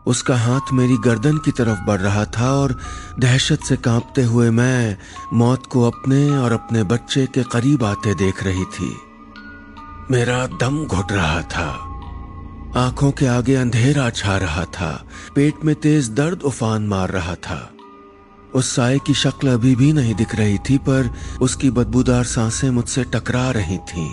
उसका 0.05 0.38
हाथ 0.38 0.74
मेरी 0.74 0.98
गर्दन 0.98 1.38
की 1.38 1.51
तरफ़ 1.51 1.79
बढ़ 1.79 2.00
रहा 2.00 2.25
था 2.25 2.51
और 2.51 2.79
दहशत 3.20 3.60
से 3.60 3.77
कांपते 3.77 4.24
हुए 4.24 4.50
मैं 4.50 4.98
मौत 5.34 5.65
को 5.65 5.84
अपने 5.84 6.38
और 6.38 6.51
अपने 6.51 6.84
बच्चे 6.84 7.25
के 7.25 7.43
करीब 7.43 7.84
आते 7.84 8.15
देख 8.15 8.43
रही 8.43 8.65
थी। 8.65 8.96
मेरा 10.12 10.48
दम 10.48 10.86
घुट 10.86 11.12
रहा 11.12 11.41
था। 11.41 11.88
आँखों 12.75 13.12
के 13.12 13.25
आगे 13.25 13.55
अंधेरा 13.55 14.10
छा 14.10 14.38
रहा 14.38 14.65
था। 14.65 15.05
पेट 15.36 15.53
में 15.65 15.75
तेज 15.75 16.10
दर्द 16.10 16.41
उफान 16.41 16.88
मार 16.88 17.10
रहा 17.10 17.36
था। 17.36 17.72
उस 18.53 18.75
साय 18.75 19.00
की 19.00 19.13
शक्ल 19.13 19.48
अभी 19.48 19.75
भी 19.75 19.93
नहीं 19.93 20.15
दिख 20.15 20.36
रही 20.36 20.58
थी, 20.58 20.77
पर 20.77 21.13
उसकी 21.41 21.70
बदबूदार 21.70 22.24
साँसें 22.24 22.70
मुझसे 22.70 23.03
टकरा 23.03 23.51
रही 23.51 23.77
थीं। 23.77 24.12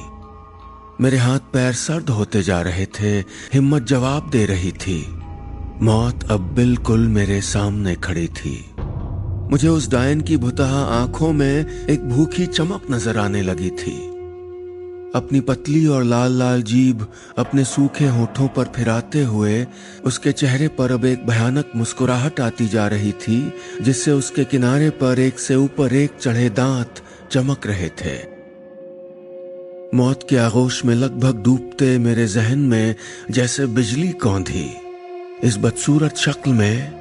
मेरे 1.01 1.19
हाथ 1.19 1.39
पैर 1.39 1.73
सर्द 1.73 2.11
होते 2.11 2.43
जा 2.43 2.63
रहे 2.63 2.87
थे। 2.87 3.21
हिम्मत 3.55 3.83
जवाब 3.83 4.31
दे 4.31 4.47
रही 4.47 4.73
थी। 4.73 5.23
मौत 5.83 6.25
अब 6.31 6.41
बिल्कुल 6.55 7.07
मेरे 7.09 7.41
सामने 7.41 7.95
खड़ी 7.95 8.27
थी। 8.29 8.53
मुझे 9.51 9.69
उस 9.69 9.89
डायन 9.91 10.21
की 10.21 10.37
भुतहा 10.37 10.81
आँखों 10.95 11.33
में 11.33 11.87
एक 11.91 12.09
भूखी 12.09 12.47
चमक 12.47 12.87
नज़र 12.91 13.19
आने 13.19 13.43
लगी 13.43 13.71
थी। 13.71 13.93
अपनी 15.15 15.41
पतली 15.41 15.87
और 15.87 16.03
लाल 16.05 16.33
लाल 16.33 16.63
जीभ 16.63 17.07
अपने 17.39 17.65
सूखे 17.65 18.07
होठों 18.07 18.49
पर 18.49 18.65
फिराते 18.65 19.23
हुए 19.23 19.67
उसके 20.05 20.33
चेहरे 20.33 20.69
पर 20.69 20.93
अब 20.93 21.05
एक 21.05 21.27
भयानक 21.27 21.71
मुस्कुराहट 21.77 22.41
आती 22.41 22.67
जा 22.69 22.87
रही 22.87 23.13
थी, 23.13 23.53
जिससे 23.83 24.13
उसके 24.13 24.45
किनारे 24.45 24.91
पर 24.91 25.19
एक 25.19 25.39
से 25.39 25.55
ऊपर 25.55 25.95
एक 25.95 26.19
चढ़े 26.21 26.49
दांत 26.51 27.03
चमक 27.31 27.67
रहे 27.67 27.89
थे। 27.89 28.17
मौत 29.97 30.27
के 30.31 30.37
आगोश 30.37 30.85
में 30.85 30.95
लगभग 30.95 31.43
डूबते 31.43 31.97
मेरे 31.99 32.27
जहन 32.27 32.59
में 32.59 32.95
जैसे 33.31 33.67
बिजली 33.67 34.09
कौंधी। 34.09 34.88
इस 35.45 35.57
बदसूरत 35.57 36.17
शक्ल 36.17 36.51
में 36.51 37.01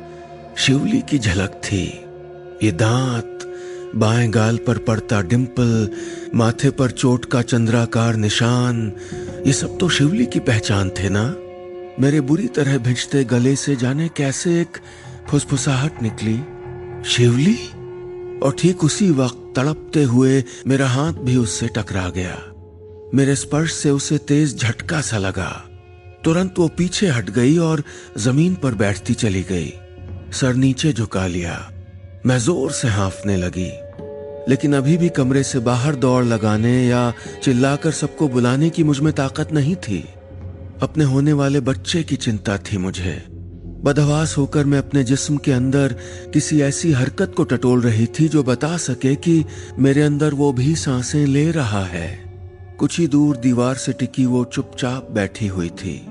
शिवली 0.58 1.02
की 1.02 1.20
झलक 1.20 1.50
थी। 1.50 2.06
ये 2.64 2.72
दांत 2.72 3.40
बाएँ 3.96 4.30
गाल 4.30 4.58
पर 4.58 4.78
पड़ता 4.78 5.22
डिंपल, 5.22 5.90
माथे 6.36 6.70
पर 6.70 6.92
चोट 6.92 7.26
का 7.26 7.42
चंद्राकार 7.42 8.16
निशान, 8.16 8.94
ये 9.48 9.54
सब 9.54 9.78
तो 9.78 9.90
शिवली 9.90 10.26
की 10.26 10.40
पहचान 10.40 10.90
थे 10.90 11.10
ना? 11.10 11.36
मेरे 12.00 12.22
बुरी 12.22 12.48
तरह 12.48 12.78
भिजते 12.78 13.24
गले 13.24 13.56
से 13.56 13.76
जाने 13.76 14.10
कैसे 14.10 14.62
एक 14.62 14.78
फुसफुसाहट 15.30 16.02
निकली? 16.02 16.40
शिवली? 17.10 17.58
और 18.40 18.56
ठीक 18.60 18.84
उसी 18.84 19.12
वक्त 19.12 19.54
तड़पते 19.56 20.04
हुए 20.04 20.44
मेरा 20.68 20.88
हाथ 20.88 21.14
भी 21.14 21.36
उससे 21.36 21.68
टकरा 21.68 22.10
गया। 22.10 22.44
मेरे 23.14 23.36
स्पर्श 23.36 23.74
से 23.74 23.90
उसे 23.90 24.18
तेज 24.18 24.60
झटका 24.60 25.02
सा 25.02 25.18
लगा। 25.18 25.67
तुरंत 26.28 26.60
वो 26.60 26.68
पीछे 26.68 27.08
हट 27.08 27.30
गई 27.30 27.58
और 27.58 27.84
ज़मीन 28.18 28.56
पर 28.56 28.74
बैठती 28.76 29.14
चली 29.14 29.44
गई। 29.44 29.74
सर 30.34 30.54
नीचे 30.54 30.94
झुका 30.94 31.28
लिया। 31.28 31.72
मैं 32.26 32.40
ज़ोर 32.40 32.72
से 32.72 32.88
हाफने 32.88 33.38
लगी। 33.38 33.72
लेकिन 34.50 34.76
अभी 34.76 34.98
भी 34.98 35.10
कमरे 35.10 35.44
से 35.44 35.60
बाहर 35.60 35.96
दौड़ 35.96 36.26
लगाने 36.26 36.88
या 36.88 37.14
चिल्लाकर 37.44 37.92
सबको 37.92 38.28
बुलाने 38.28 38.70
की 38.70 38.84
मुझमें 38.84 39.14
ताकत 39.14 39.52
नहीं 39.52 39.76
थी। 39.76 40.06
अपने 40.82 41.04
होने 41.04 41.34
वाले 41.34 41.60
बच्चे 41.60 42.04
की 42.04 42.16
चिंता 42.16 42.58
थी 42.58 42.78
मुझे। 42.78 43.26
बदहवास 43.84 44.38
होकर 44.38 44.66
मैं 44.66 44.80
अपने 44.80 45.04
जिस्म 45.04 45.38
के 45.38 45.52
अंदर 45.52 45.96
किसी 46.34 46.62
ऐसी 46.62 46.92
हरकत 46.92 47.34
को 47.38 47.44
टटोल 47.44 47.82
रही 47.82 48.06
थी 48.06 48.28
जो 48.28 48.44
बता 48.44 48.78
सके 48.78 49.16
कि 49.16 49.46
मेरे 49.80 50.02
अंदर 50.02 50.34
वो 50.34 50.54
भी 50.54 50.76
साँसें 50.76 51.26
ले 51.26 51.52
रहा 51.52 51.84
है। 51.84 52.28
कुछ 52.80 53.00
ही 53.00 53.08
दूर 53.08 53.38
दीवार 53.38 53.76
से 53.76 53.94
टिकी 53.94 54.26
वो 54.26 54.46
चुपचाप 54.46 55.08
बैठी 55.12 55.48
हुई 55.48 55.70
थी। 55.70 56.08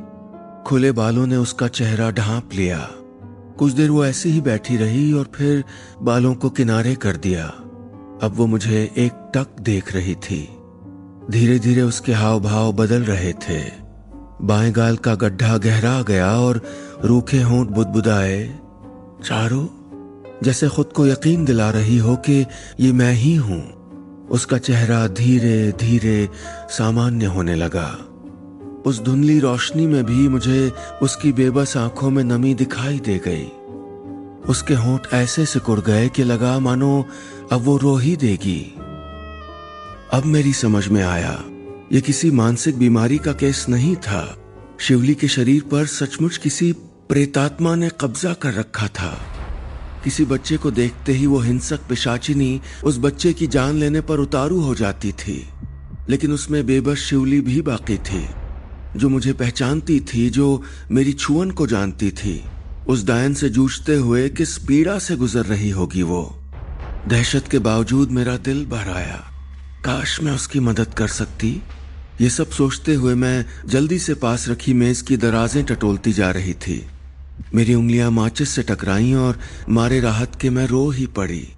खुले 0.66 0.92
बालों 0.92 1.26
ने 1.26 1.36
उसका 1.36 1.68
चेहरा 1.68 2.10
ढांप 2.10 2.50
लिया। 2.54 2.88
कुछ 3.58 3.72
देर 3.72 3.90
वो 3.90 4.04
ऐसी 4.04 4.30
ही 4.30 4.40
बैठी 4.40 4.76
रही 4.76 5.12
और 5.12 5.28
फिर 5.34 5.64
बालों 6.02 6.34
को 6.34 6.50
किनारे 6.50 6.94
कर 6.94 7.16
दिया। 7.16 7.46
अब 8.22 8.32
वो 8.34 8.46
मुझे 8.46 8.94
एक 8.96 9.32
टक 9.34 9.46
देख 9.60 9.94
रही 9.94 10.14
थी। 10.14 10.58
धीरे 11.30 11.58
धीरे 11.58 11.82
उसके 11.82 12.12
हाव 12.12 12.40
भाव 12.40 12.72
बदल 12.72 13.02
रहे 13.02 13.32
थे। 13.32 13.62
बाएँ 14.42 14.72
गाल 14.72 14.96
का 14.96 15.14
गड्ढा 15.14 15.56
गहरा 15.56 16.02
गया 16.02 16.40
और 16.40 16.62
रूखे 17.04 17.42
होंठ 17.42 17.68
बुदबुदाए, 17.68 18.58
चारों, 19.24 19.66
जैसे 20.42 20.68
खुद 20.68 20.86
को 20.86 21.06
यकीन 21.06 21.44
दिला 21.44 21.70
रही 21.70 21.98
हो 21.98 22.16
कि 22.16 22.46
ये 22.80 22.92
मैं 22.92 23.12
ही 23.12 23.34
हूँ। 23.34 23.72
उसका 24.30 24.58
चेहरा 24.58 25.06
धीरे 25.06 25.72
धीरे 25.72 26.28
सामान्य 26.68 27.26
होने 27.26 27.54
लगा। 27.54 27.98
उस 28.86 29.02
धुंधली 29.02 29.40
रोशनी 29.40 29.86
में 29.86 30.04
भी 30.04 30.28
मुझे 30.28 30.72
उसकी 31.02 31.32
बेबस 31.32 31.76
आँखों 31.76 32.10
में 32.10 32.24
नमी 32.24 32.54
दिखाई 32.54 32.98
दे 32.98 33.18
गई। 33.18 33.44
उसके 34.48 34.74
होंठ 34.74 35.06
ऐसे 35.12 35.46
सिकुड़ 35.46 35.80
गए 35.80 36.08
कि 36.08 36.24
लगा, 36.24 36.58
मानो 36.58 37.04
अब 37.52 37.60
वो 37.60 37.76
रो 37.76 37.96
ही 37.96 38.16
देगी। 38.16 38.74
अब 40.12 40.22
मेरी 40.26 40.52
समझ 40.52 40.88
में 40.88 41.02
आया, 41.02 41.44
ये 41.92 42.00
किसी 42.00 42.30
मानसिक 42.30 42.78
बीमारी 42.78 43.18
का 43.18 43.32
केस 43.32 43.66
नहीं 43.68 43.96
था। 43.96 44.38
शिवली 44.80 45.14
के 45.14 45.28
शरीर 45.28 45.62
पर 45.62 45.86
सचमुच 45.86 46.36
किसी 46.36 46.72
प्रेतात्मा 47.08 47.74
ने 47.74 47.90
कब्जा 48.00 48.32
कर 48.32 48.54
रखा 48.54 48.88
था। 48.88 49.18
किसी 50.04 50.24
बच्चे 50.24 50.56
को 50.56 50.70
देखते 50.70 51.12
ही 51.12 51.26
वो 51.26 51.38
हिंसक 51.38 51.80
पिशाचिनी 51.88 52.60
उस 52.84 52.98
बच्चे 52.98 53.32
की 53.32 53.46
जान 53.46 53.74
लेने 53.74 54.00
पर 54.00 54.18
उतारू 54.18 54.60
हो 54.60 54.74
जाती 54.74 55.12
थी। 55.12 55.48
लेकिन 56.08 56.32
उसमें 56.32 56.66
बेबस 56.66 56.96
शिवली 56.96 57.40
भी 57.40 57.62
बाकी 57.62 57.98
थी। 57.98 58.45
जो 58.96 59.08
मुझे 59.08 59.32
पहचानती 59.32 60.00
थी, 60.00 60.30
जो 60.30 60.62
मेरी 60.90 61.12
छुअन 61.12 61.50
को 61.50 61.66
जानती 61.66 62.10
थी, 62.10 62.42
उस 62.88 63.04
डायन 63.04 63.34
से 63.34 63.48
जूझते 63.48 63.94
हुए 63.94 64.28
किस 64.28 64.58
पीड़ा 64.58 64.98
से 64.98 65.16
गुजर 65.16 65.44
रही 65.44 65.70
होगी 65.70 66.02
वो? 66.02 66.38
दहशत 67.08 67.48
के 67.50 67.58
बावजूद 67.58 68.10
मेरा 68.10 68.36
दिल 68.36 68.64
भर 68.64 68.90
आया 68.90 69.24
काश 69.84 70.20
मैं 70.22 70.32
उसकी 70.32 70.60
मदद 70.60 70.94
कर 70.94 71.08
सकती। 71.08 71.62
ये 72.20 72.30
सब 72.30 72.50
सोचते 72.50 72.94
हुए 72.94 73.14
मैं 73.14 73.44
जल्दी 73.66 73.98
से 73.98 74.14
पास 74.14 74.48
रखी 74.48 74.72
मेज 74.72 75.00
की 75.00 75.16
दराजें 75.16 75.64
टटोलती 75.64 76.12
जा 76.12 76.30
रही 76.30 76.54
थी। 76.54 76.86
मेरी 77.54 77.74
उंगलियाँ 77.74 78.10
माचिस 78.10 78.48
से 78.48 78.62
टकराई 78.62 79.12
और 79.12 79.38
मारे 79.68 80.00
राहत 80.00 80.38
के 80.40 80.50
मैं 80.50 80.66
रो 80.66 80.90
ही 80.90 81.06
पड़ी। 81.06 81.48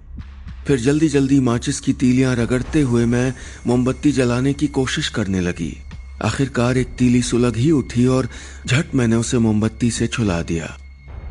फिर 0.67 0.79
जल्दी 0.79 1.07
जल्दी 1.09 1.39
माचिस 1.39 1.79
की 1.79 1.93
तीलियाँ 1.93 2.35
रगड़ते 2.35 2.81
हुए 2.81 3.05
मैं 3.05 3.33
मोमबत्ती 3.67 4.11
जलाने 4.11 4.53
की 4.53 4.67
कोशिश 4.67 5.09
करने 5.09 5.41
लगी। 5.41 5.77
आखिरकार 6.25 6.77
एक 6.77 6.87
तीली 6.87 7.21
सुलग 7.21 7.55
ही 7.55 7.71
उठी 7.71 8.05
और 8.05 8.29
झट 8.67 8.95
मैंने 8.95 9.15
उसे 9.15 9.37
मोमबत्ती 9.37 9.91
से 9.91 10.07
छुला 10.07 10.41
दिया। 10.41 10.77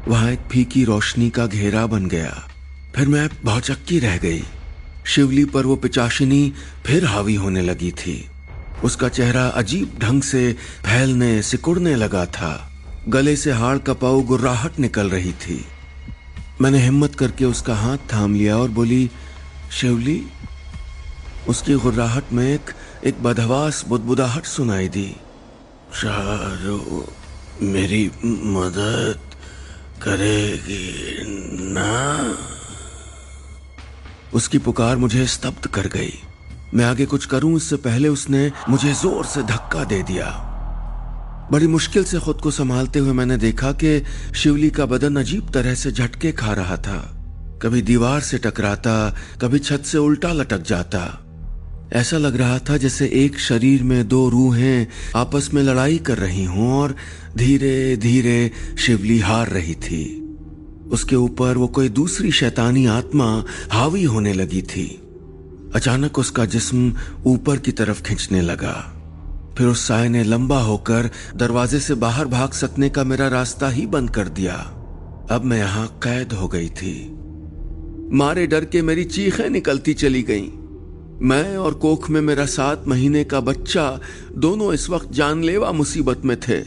वहाँ 0.09 0.31
एक 0.31 0.39
फीकी 0.39 0.85
रोशनी 0.85 1.31
का 1.31 1.47
घेरा 1.47 1.87
बन 1.87 2.07
गया। 2.07 2.49
फिर 2.97 3.09
मैं 3.09 3.29
भौचक्की 3.45 3.99
रह 3.99 4.17
गई। 4.17 4.43
शिवली 5.07 5.45
पर 5.45 5.67
वो 5.67 5.77
पिचाशिनी 5.77 6.53
फिर 6.87 7.05
हावी 7.05 7.35
होने 7.35 7.63
लगी 7.63 7.91
थी। 7.91 8.27
उसका 8.85 9.09
चेहरा 9.09 9.47
अजीब 9.47 9.99
ढंग 10.01 10.23
से 10.23 10.53
फैलने, 10.83 11.43
सिकुड़ने 11.43 11.95
लगा 11.95 12.27
था। 12.27 12.73
गले 13.09 13.37
से 13.37 13.53
हाड़ 13.53 13.79
कपाऊ 13.79 14.23
गुर्राहट 14.23 14.79
निकल 14.79 15.11
रही 15.11 15.33
थी। 15.33 15.65
मैंने 16.61 16.79
हिम्मत 16.79 17.15
करके 17.15 17.45
उसका 17.45 17.75
हाथ 17.75 17.97
थाम 17.97 18.35
लिया 18.35 18.57
और 18.57 18.69
बोली, 18.69 19.11
शिवली, 19.73 20.27
उसकी 21.49 21.75
गुर्राहट 21.75 22.25
में 22.33 22.55
एक 22.55 22.71
एक 23.07 23.23
बदहवास 23.23 23.85
बुदबुदाहट 23.89 24.45
सुनाई 24.45 24.89
दी। 24.89 25.17
शाहरो 25.95 27.07
मेरी 27.63 28.05
मदद 28.27 29.21
करेगी 30.03 31.23
ना? 31.73 32.37
उसकी 34.35 34.59
पुकार 34.59 34.97
मुझे 34.97 35.27
स्तब्ध 35.27 35.67
कर 35.67 35.87
गई। 35.87 36.13
मैं 36.75 36.85
आगे 36.85 37.07
कुछ 37.07 37.27
करूँ, 37.27 37.57
इससे 37.57 37.77
पहले 37.77 38.09
उसने 38.09 38.51
मुझे 38.69 38.93
ज़ोर 38.93 39.25
से 39.25 39.43
धक्का 39.43 39.85
दे 39.85 40.03
दिया। 40.03 40.27
बड़ी 41.53 41.67
मुश्किल 41.67 42.05
से 42.05 42.19
खुद 42.19 42.41
को 42.41 42.51
संभालते 42.51 42.99
हुए 42.99 43.13
मैंने 43.13 43.37
देखा 43.37 43.73
कि 43.73 44.03
शिवली 44.35 44.71
का 44.71 44.87
बदन 44.87 45.17
अजीब 45.17 45.51
तरह 45.51 45.75
से 45.75 45.93
झटके 45.93 46.33
खा 46.33 46.53
रहा 46.53 46.77
था। 46.77 46.99
कभी 47.63 47.83
दीवार 47.83 48.21
से 48.21 48.39
टकराता, 48.39 49.15
कभी 49.41 49.59
छत 49.59 49.83
से 49.85 49.99
उल्टा 49.99 50.33
लटक 50.33 50.63
जाता। 50.63 51.28
ऐसा 51.93 52.19
लग 52.19 52.37
रहा 52.37 52.59
था 52.59 52.77
जैसे 52.77 53.11
एक 53.15 53.39
शरीर 53.39 53.83
में 53.83 54.09
दो 54.09 54.29
रूहें 54.29 54.87
आपस 55.17 55.51
में 55.55 55.63
लड़ाई 55.63 55.99
कर 55.99 56.19
रही 56.19 56.45
हों 56.45 56.73
और 56.73 56.97
धीरे 57.37 57.97
धीरे 57.97 58.51
शिवली 58.79 59.19
हार 59.19 59.49
रही 59.49 59.75
थी। 59.75 60.37
उसके 60.91 61.17
ऊपर 61.17 61.57
वो 61.57 61.69
कोई 61.69 61.89
दूसरी 61.89 62.33
शैतानी 62.33 62.87
आत्मा 62.87 63.45
हावी 63.73 64.05
होने 64.05 64.33
लगी 64.33 64.63
थी। 64.63 65.03
अचानक 65.75 66.19
उसका 66.19 66.45
जिस्म 66.45 66.95
ऊपर 67.27 67.57
की 67.57 67.73
तरफ़ 67.73 68.03
खींचने 68.03 68.41
लगा। 68.41 68.95
फिर 69.59 69.67
उस 69.67 69.89
साय 69.89 70.09
ने 70.09 70.25
लंबा 70.25 70.61
होकर 70.61 71.11
दरवाजे 71.37 71.81
से 71.81 71.95
बाहर 71.95 72.27
भाग 72.27 72.53
सकने 72.53 72.89
का 72.89 73.05
मेरा 73.05 73.29
रास्ता 73.29 73.69
ही 73.69 73.87
बंद 73.87 74.11
कर 74.11 74.29
दिया। 74.29 74.55
अब 75.31 75.43
मैं 75.45 75.59
यहाँ 75.59 75.89
कैद 75.89 76.33
हो 76.33 76.49
गई 76.49 76.69
थी। 76.69 77.19
मारे 78.13 78.47
डर 78.47 78.65
के 78.65 78.83
मेरी 78.83 79.05
चीखें 79.05 79.51
निकलती 79.51 79.95
चली 79.95 80.23
गईं। 80.23 80.58
मैं 81.23 81.57
और 81.57 81.75
कोख 81.75 82.11
में 82.11 82.21
मेरा 82.21 82.47
सात 82.47 82.85
महीने 82.89 83.25
का 83.25 83.41
बच्चा 83.41 84.01
दोनों 84.37 84.75
इस 84.75 84.91
वक्त 84.91 85.13
जानलेवा 85.13 85.73
मुसीबत 85.73 86.23
में 86.25 86.37
थे। 86.41 86.63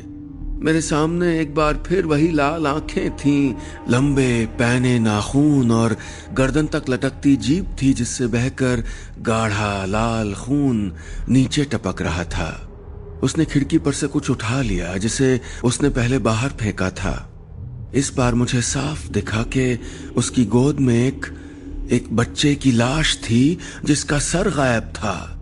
मेरे 0.66 0.82
सामने 0.82 1.42
एक 1.42 1.56
बार 1.56 1.84
फिर 1.88 2.06
वही 2.06 2.32
लाल 2.32 2.68
आँखें 2.68 3.18
थीं, 3.18 3.54
लंबे 3.90 4.46
पैने 4.46 5.00
नाखून 5.00 5.72
और 5.72 5.98
गर्दन 6.34 6.68
तक 6.68 6.84
लटकती 6.90 7.36
जीप 7.36 7.76
थी 7.82 7.94
जिससे 7.94 8.28
बहकर 8.28 8.84
गाढ़ा 9.20 9.86
लाल 9.86 10.34
खून 10.34 10.94
नीचे 11.30 11.64
टपक 11.64 12.02
रहा 12.02 12.24
था। 12.24 12.68
उसने 13.24 13.46
खिड़की 13.46 13.78
पर 13.78 13.92
से 13.92 14.08
कुछ 14.08 14.30
उठा 14.30 14.62
लिया, 14.62 14.98
जिसे 14.98 15.42
उसने 15.64 15.90
पहले 15.90 16.20
बाहर 16.20 16.50
फेंका 16.50 16.90
था। 16.90 17.28
इस 17.96 18.14
बार 18.18 18.36
मुझे 18.36 18.62
साफ़ 18.62 19.10
दिखा 19.10 19.44
कि 19.44 19.80
उसकी 20.16 20.46
गोद 20.46 20.80
में 20.80 21.08
एक 21.08 21.26
एक 21.92 22.16
बच्चे 22.16 22.56
की 22.56 22.72
लाश 22.72 23.18
थी, 23.18 23.58
जिसका 23.86 24.20
सर 24.20 24.50
गायब 24.50 24.84
था। 24.84 25.42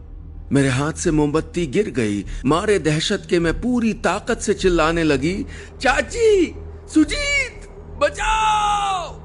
मेरे 0.51 0.69
हाथ 0.69 0.93
से 0.93 1.11
मोमबत्ती 1.11 1.67
गिर 1.67 1.89
गई। 1.89 2.25
मारे 2.45 2.79
दहशत 2.79 3.27
के 3.29 3.39
मैं 3.39 3.61
पूरी 3.61 3.93
ताकत 3.93 4.39
से 4.39 4.53
चिल्लाने 4.53 5.03
लगी, 5.03 5.45
चाची, 5.81 6.55
सुजीत, 6.93 7.69
बचाओ! 8.01 9.19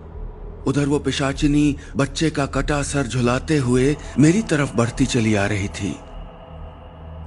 उधर 0.66 0.86
वो 0.86 0.98
पिशाचिनी 0.98 1.76
बच्चे 1.96 2.30
का 2.30 2.46
कटा 2.46 2.82
सर 2.82 3.06
झुलाते 3.06 3.56
हुए 3.56 3.96
मेरी 4.18 4.42
तरफ़ 4.42 4.74
बढ़ती 4.74 5.06
चली 5.06 5.34
आ 5.34 5.46
रही 5.46 5.68
थी। 5.68 5.96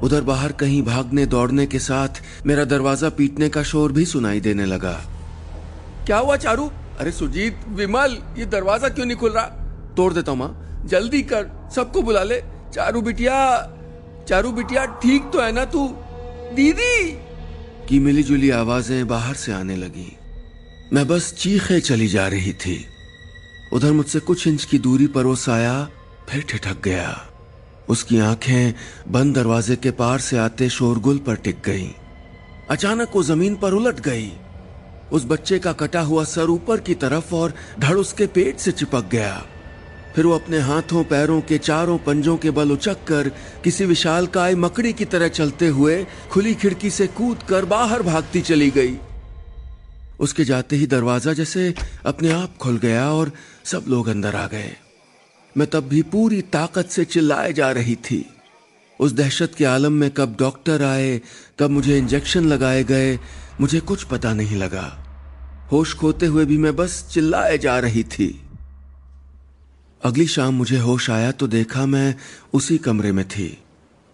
उधर 0.03 0.21
बाहर 0.21 0.51
कहीं 0.51 0.83
भागने 0.83 1.25
दौड़ने 1.25 1.65
के 1.65 1.79
साथ 1.79 2.09
मेरा 2.45 2.65
दरवाज़ा 2.65 3.09
पीटने 3.09 3.49
का 3.49 3.63
शोर 3.63 3.91
भी 3.91 4.05
सुनाई 4.05 4.39
देने 4.39 4.65
लगा। 4.65 5.01
क्या 6.05 6.17
हुआ 6.17 6.35
चारू? 6.35 6.71
अरे 6.99 7.11
सुजीत, 7.11 7.59
विमल, 7.69 8.17
ये 8.37 8.45
दरवाज़ा 8.45 8.89
क्यों 8.89 9.05
नहीं 9.05 9.17
खुल 9.17 9.31
रहा? 9.31 9.63
तोड़ 9.97 10.13
देता 10.13 10.31
हूँ, 10.31 10.39
माँ। 10.39 10.83
जल्दी 10.85 11.21
कर, 11.21 11.69
सबको 11.75 12.01
बुला 12.01 12.23
ले। 12.23 12.43
चारू 12.73 13.01
बिटिया 13.01 13.37
चारू 14.29 14.51
बिटिया, 14.51 14.85
ठीक 14.85 15.23
तो 15.23 15.41
है 15.41 15.51
ना 15.51 15.65
तू? 15.65 15.87
दीदी! 16.53 17.11
की 17.89 17.99
मिली 17.99 18.23
जुली 18.23 18.49
आवाज़ें 18.49 19.07
बाहर 19.07 19.35
से 19.35 19.51
आने 19.51 19.75
लगी। 19.75 20.17
मैं 20.93 21.07
बस 21.07 21.33
चीखे 21.37 21.79
चली 21.79 22.07
जा 22.07 22.27
रही 22.27 22.53
थी। 22.53 22.85
उधर 23.73 23.91
मुझसे 23.91 24.19
कुछ 24.19 24.47
इंच 24.47 24.65
की 24.65 24.79
दूरी 24.79 25.07
पर 25.07 25.25
वो 25.25 25.35
साया 25.35 25.89
फिर 26.29 26.41
ठिठक 26.41 26.81
गया। 26.83 27.27
उसकी 27.89 28.19
आँखें 28.19 28.73
बंद 29.07 29.35
दरवाजे 29.35 29.75
के 29.75 29.91
पार 29.91 30.19
से 30.19 30.37
आते 30.37 30.69
शोरगुल 30.69 31.17
पर 31.17 31.35
टिक 31.35 31.61
गईं। 31.65 31.89
अचानक 32.69 33.09
वो 33.15 33.23
ज़मीन 33.23 33.55
पर 33.55 33.73
उलट 33.73 33.99
गई। 33.99 34.31
उस 35.11 35.25
बच्चे 35.25 35.59
का 35.59 35.73
कटा 35.73 36.01
हुआ 36.01 36.23
सर 36.23 36.49
ऊपर 36.49 36.79
की 36.79 36.95
तरफ़ 36.95 37.35
और 37.35 37.53
धड़ 37.79 37.95
उसके 37.95 38.27
पेट 38.27 38.57
से 38.57 38.71
चिपक 38.71 39.05
गया। 39.11 39.45
फिर 40.17 40.25
वो 40.25 40.33
अपने 40.33 40.59
हाथों, 40.59 41.03
पैरों 41.03 41.41
के 41.41 41.57
चारों 41.57 41.97
पंजों 41.97 42.35
के 42.37 42.51
बल 42.51 42.71
उचक 42.71 43.03
कर 43.07 43.27
किसी 43.63 43.85
विशाल 43.85 44.27
काय 44.27 44.55
मकड़ी 44.55 44.93
की 44.93 45.05
तरह 45.05 45.27
चलते 45.27 45.67
हुए 45.67 46.05
खुली 46.31 46.53
खिड़की 46.55 46.89
से 46.89 47.07
कूद 47.07 47.43
कर 47.43 47.65
बाहर 47.65 48.01
भागती 48.01 48.41
चली 48.41 48.69
गई। 48.69 48.97
उसके 50.19 50.43
जाते 50.43 50.75
ही 50.75 50.87
दरवाज़ा 50.87 51.33
जैसे 51.33 51.73
अपने 52.05 52.31
आप 52.31 52.57
खुल 52.57 52.77
गया 52.77 53.11
और 53.11 53.31
सब 53.65 53.85
लोग 53.87 54.07
अंदर 54.07 54.35
आ 54.35 54.47
गए। 54.47 54.71
मैं 55.57 55.67
तब 55.67 55.87
भी 55.87 56.01
पूरी 56.01 56.41
ताकत 56.41 56.89
से 56.89 57.05
चिल्लाए 57.05 57.53
जा 57.53 57.71
रही 57.71 57.95
थी। 57.95 58.25
उस 58.99 59.13
दहशत 59.13 59.51
के 59.57 59.65
आलम 59.65 59.93
में 59.93 60.09
कब 60.11 60.35
डॉक्टर 60.39 60.83
आए, 60.83 61.21
कब 61.59 61.69
मुझे 61.69 61.97
इंजेक्शन 61.97 62.47
लगाए 62.47 62.83
गए, 62.83 63.19
मुझे 63.61 63.79
कुछ 63.79 64.03
पता 64.03 64.33
नहीं 64.33 64.57
लगा। 64.57 64.87
होश 65.71 65.93
खोते 65.93 66.25
हुए 66.25 66.45
भी 66.45 66.57
मैं 66.57 66.75
बस 66.75 67.03
चिल्लाए 67.11 67.57
जा 67.57 67.79
रही 67.79 68.03
थी। 68.03 68.46
अगली 70.03 70.27
शाम 70.27 70.53
मुझे 70.53 70.77
होश 70.77 71.09
आया 71.09 71.31
तो 71.31 71.47
देखा 71.47 71.85
मैं 71.85 72.15
उसी 72.53 72.77
कमरे 72.77 73.11
में 73.11 73.27
थी। 73.27 73.57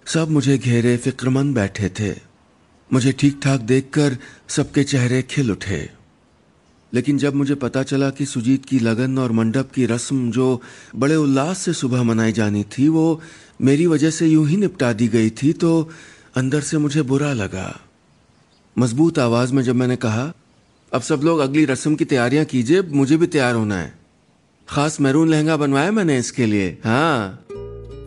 सब 0.06 0.30
मुझे 0.30 0.58
घेरे 0.58 0.98
फिक्रमंद 0.98 1.56
बैठे 1.56 1.89
थे। 2.00 2.15
मुझे 2.93 3.12
ठीक 3.12 3.39
ठाक 3.43 3.62
देखकर 3.62 4.17
सबके 4.48 4.84
चेहरे 4.84 5.22
खिल 5.22 5.52
उठे। 5.52 5.89
लेकिन 6.93 7.17
जब 7.17 7.36
मुझे 7.36 7.56
पता 7.56 7.84
चला 7.84 8.10
कि 8.10 8.26
सुजीत 8.26 8.65
की 8.65 8.80
लगन 8.80 9.17
और 9.17 9.32
मंडप 9.32 9.72
की 9.76 9.86
रस्म 9.86 10.32
जो 10.32 10.62
बड़े 10.96 11.15
उल्लास 11.15 11.58
से 11.58 11.74
सुबह 11.74 12.04
मनाई 12.04 12.32
जानी 12.32 12.63
थी, 12.63 12.88
वो 12.88 13.22
मेरी 13.62 13.88
वजह 13.88 14.10
से 14.10 14.28
यूँ 14.28 14.48
ही 14.48 14.58
निपटा 14.58 14.93
दी 14.93 15.08
गई 15.08 15.30
थी 15.30 15.54
तो 15.54 15.89
अंदर 16.36 16.62
से 16.62 16.78
मुझे 16.78 17.02
बुरा 17.02 17.34
लगा। 17.34 17.80
मज़बूत 18.78 19.19
आवाज़ 19.19 19.54
में 19.54 19.63
जब 19.63 19.76
मैंने 19.76 19.96
कहा, 19.96 20.34
अब 20.93 21.02
सब 21.02 21.22
लोग 21.24 21.39
अगली 21.39 21.65
रस्म 21.65 21.96
की 21.96 22.06
तैयारियाँ 22.06 22.46
कीजिए, 22.46 22.82
मुझे 22.82 23.17
भी 23.17 23.28
तैयार 23.28 23.56
होना 23.56 23.78
है। 23.78 24.02
खास 24.69 25.02
मैरून 25.02 25.30
लहंगा 25.30 25.58
बनवाया 25.58 25.91
मैंने 25.91 26.17
इसके 26.17 26.45
लिए। 26.45 26.78
हाँ। 26.84 27.45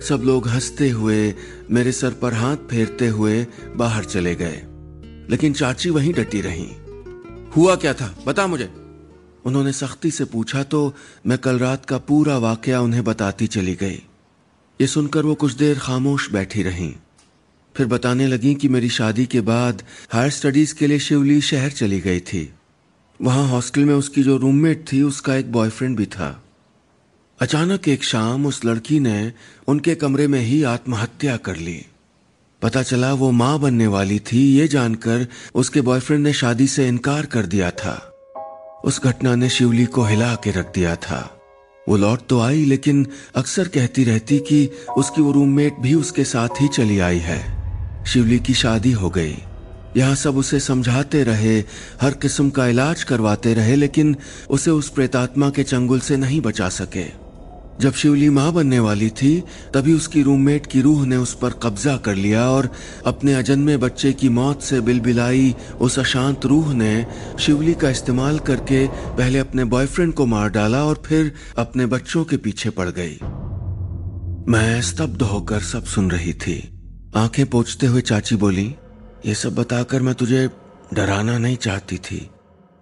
सब 0.09 0.23
लोग 0.25 0.49
हँसते 0.49 0.91
हुए, 0.91 1.35
मेरे 1.71 1.93
सर 1.93 2.11
पर 2.11 2.35
हाथ 2.35 2.57
फेरते 2.57 3.09
हुए 3.09 3.47
बाहर 3.77 4.05
चले 4.05 4.35
गए। 4.35 4.63
लेकिन 5.31 5.53
चाची 5.53 5.91
वहीं 5.91 6.15
डटी 6.15 6.41
रही। 6.41 6.69
हुआ 7.57 7.77
क्या 7.77 7.95
था? 7.95 8.19
बता 8.27 8.47
मुझे। 8.47 8.73
उन्होंने 9.45 9.73
सख्ती 9.73 10.11
से 10.11 10.25
पूछा 10.25 10.63
तो 10.63 10.95
मैं 11.27 11.39
कल 11.39 11.59
रात 11.59 11.85
का 11.85 11.99
पूरा 11.99 12.39
वाकया 12.39 12.81
उन्हें 12.81 13.05
बताती 13.05 13.47
चली 13.47 13.75
गई। 13.75 14.03
ये 14.81 14.87
सुनकर 14.87 15.23
वो 15.23 15.35
कुछ 15.35 15.53
देर 15.53 15.79
खामोश 15.79 16.31
बैठी 16.31 16.63
रहीं। 16.63 16.95
फिर 17.77 17.87
बताने 17.87 18.27
लगी 18.27 18.55
कि 18.55 18.69
मेरी 18.69 18.89
शादी 18.89 19.27
के 19.27 19.41
बाद 19.41 19.83
हायर 20.13 20.31
स्टडीज़ 20.31 20.75
के 20.75 20.87
लिए 20.87 20.99
शिवली 20.99 21.41
शहर 21.41 21.71
चली 21.71 22.01
गई 22.01 22.21
थी। 22.21 22.55
वहाँ 23.23 23.49
हॉस्टल 23.49 23.81
में 23.81 23.95
उसकी 23.95 24.23
जो 24.23 24.37
रूममेट 24.37 24.85
थी, 24.93 25.03
उसका 25.03 25.35
एक 25.35 25.53
बॉयफ्रेंड 25.53 25.97
भी 25.97 26.07
था। 26.07 26.43
अचानक 27.41 27.89
एक 27.89 28.05
शाम 28.05 28.47
उस 28.47 28.65
लड़की 28.65 29.01
ने 29.01 29.33
उनके 29.69 29.95
कमरे 29.95 30.27
में 30.27 30.41
ही 30.41 30.63
आत्महत्या 30.63 31.37
कर 31.37 31.57
ली। 31.57 31.87
पता 32.63 32.83
चला 32.83 33.13
वो 33.13 33.31
माँ 33.31 33.59
बनने 33.59 33.87
वाली 33.87 34.19
थी, 34.19 34.59
ये 34.59 34.69
जानकर 34.69 35.27
उसके 35.55 35.81
बॉयफ्रेंड 35.81 36.25
ने 36.25 36.33
शादी 36.33 36.67
से 36.67 36.89
इनकार 36.89 37.27
कर 37.27 37.47
दिया 37.47 37.71
था। 37.71 37.93
उस 38.85 39.01
घटना 39.05 39.35
ने 39.35 39.49
शिवली 39.49 39.85
को 39.85 40.05
हिला 40.05 40.35
के 40.35 40.51
रख 40.51 40.75
दिया 40.75 40.97
था। 40.97 41.41
वो 41.89 41.97
लौट 41.97 42.21
तो 42.29 42.41
आई, 42.41 42.65
लेकिन 42.65 43.07
अक्सर 43.37 43.69
कहती 43.69 44.05
रहती 44.05 44.39
कि 44.39 44.71
उसकी 44.97 45.23
वो 45.23 45.33
रूममेट 45.33 45.75
भी 45.75 45.95
उसके 45.95 46.25
साथ 46.25 46.49
ही 46.61 46.69
चली 46.69 46.99
आई 46.99 47.19
है। 47.19 47.41
शिवली 48.05 48.39
की 48.39 48.55
शादी 48.55 48.93
हो 48.93 49.11
गई। 49.11 49.37
यहाँ 49.97 50.15
सब 50.15 50.37
उसे 50.37 50.61
समझाते 50.61 51.25
रहे, 51.25 51.65
हर 52.01 52.11
किस्म 52.11 52.51
का 52.51 52.67
इलाज 52.67 53.05
करवाते 53.05 53.55
रहे, 53.55 53.77
लेकिन 53.77 54.17
उसे 54.51 54.71
उस 54.71 54.89
प्रेतात्मा 54.89 55.51
के 55.51 55.63
चंगुल 55.63 56.01
से 56.01 56.17
नहीं 56.17 56.41
बचा 56.41 56.69
सके। 56.69 57.26
जब 57.81 57.93
शिवली 57.93 58.29
माँ 58.31 58.53
बनने 58.53 58.79
वाली 58.79 59.09
थी, 59.11 59.41
तभी 59.75 59.93
उसकी 59.93 60.23
रूममेट 60.23 60.67
की 60.67 60.81
रूह 60.81 61.07
ने 61.07 61.17
उस 61.17 61.35
पर 61.35 61.53
कब्जा 61.63 61.97
कर 61.97 62.15
लिया 62.15 62.49
और 62.51 62.69
अपने 63.07 63.35
अजन्मे 63.35 63.77
बच्चे 63.77 64.13
की 64.13 64.29
मौत 64.29 64.63
से 64.63 64.81
बिलबिलाई 64.81 65.55
उस 65.81 65.99
अशांत 65.99 66.47
रूह 66.47 66.73
ने 66.75 67.07
शिवली 67.39 67.75
का 67.75 67.91
इस्तेमाल 67.91 68.39
करके 68.39 68.87
पहले 68.89 69.39
अपने 69.39 69.65
बॉयफ्रेंड 69.65 70.15
को 70.15 70.27
मार 70.27 70.51
डाला 70.51 70.85
और 70.85 71.03
फिर 71.07 71.33
अपने 71.59 71.87
बच्चों 71.87 72.25
के 72.25 72.37
पीछे 72.37 72.71
पड़ 72.71 72.89
गई। 72.91 73.19
मैं 74.53 74.81
स्तब्ध 74.83 75.23
होकर 75.23 75.61
सब 75.61 75.85
सुन 75.85 76.11
रही 76.11 76.33
थी। 76.33 76.59
आँखें 77.17 77.47
पोछते 77.47 77.87
हुए 77.87 78.01
चाची 78.01 78.37
बोली, 78.37 78.75
ये 79.27 79.35
सब 79.35 79.55
बताकर 79.55 80.03
मैं 80.03 80.15
तुझे 80.15 80.49
डराना 80.95 81.39
नहीं 81.39 81.57
चाहती 81.57 81.97
थी, 81.99 82.29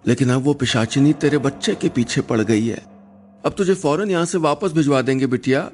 लेकिन 0.05 0.31
अब 0.31 0.43
वो 0.43 0.55
पिशाचिनी 0.55 1.13
तेरे 1.13 1.39
बच्चे 1.39 1.75
के 1.75 1.89
पीछे 1.89 2.21
पड़ 2.21 2.41
गई 2.41 2.67
है। 2.67 2.94
अब 3.47 3.53
तुझे 3.53 3.75
फ़ौरन 3.75 4.11
यहाँ 4.11 4.25
से 4.25 4.39
वापस 4.39 4.73
भिजवा 4.73 5.03
देंगे, 5.03 5.27
बिटिया। 5.27 5.71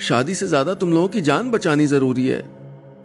शादी 0.00 0.34
से 0.34 0.46
ज़्यादा 0.46 0.74
तुम 0.74 0.92
लोगों 0.92 1.08
की 1.08 1.20
जान 1.20 1.50
बचानी 1.50 1.86
ज़रूरी 1.86 2.26
है। 2.28 2.40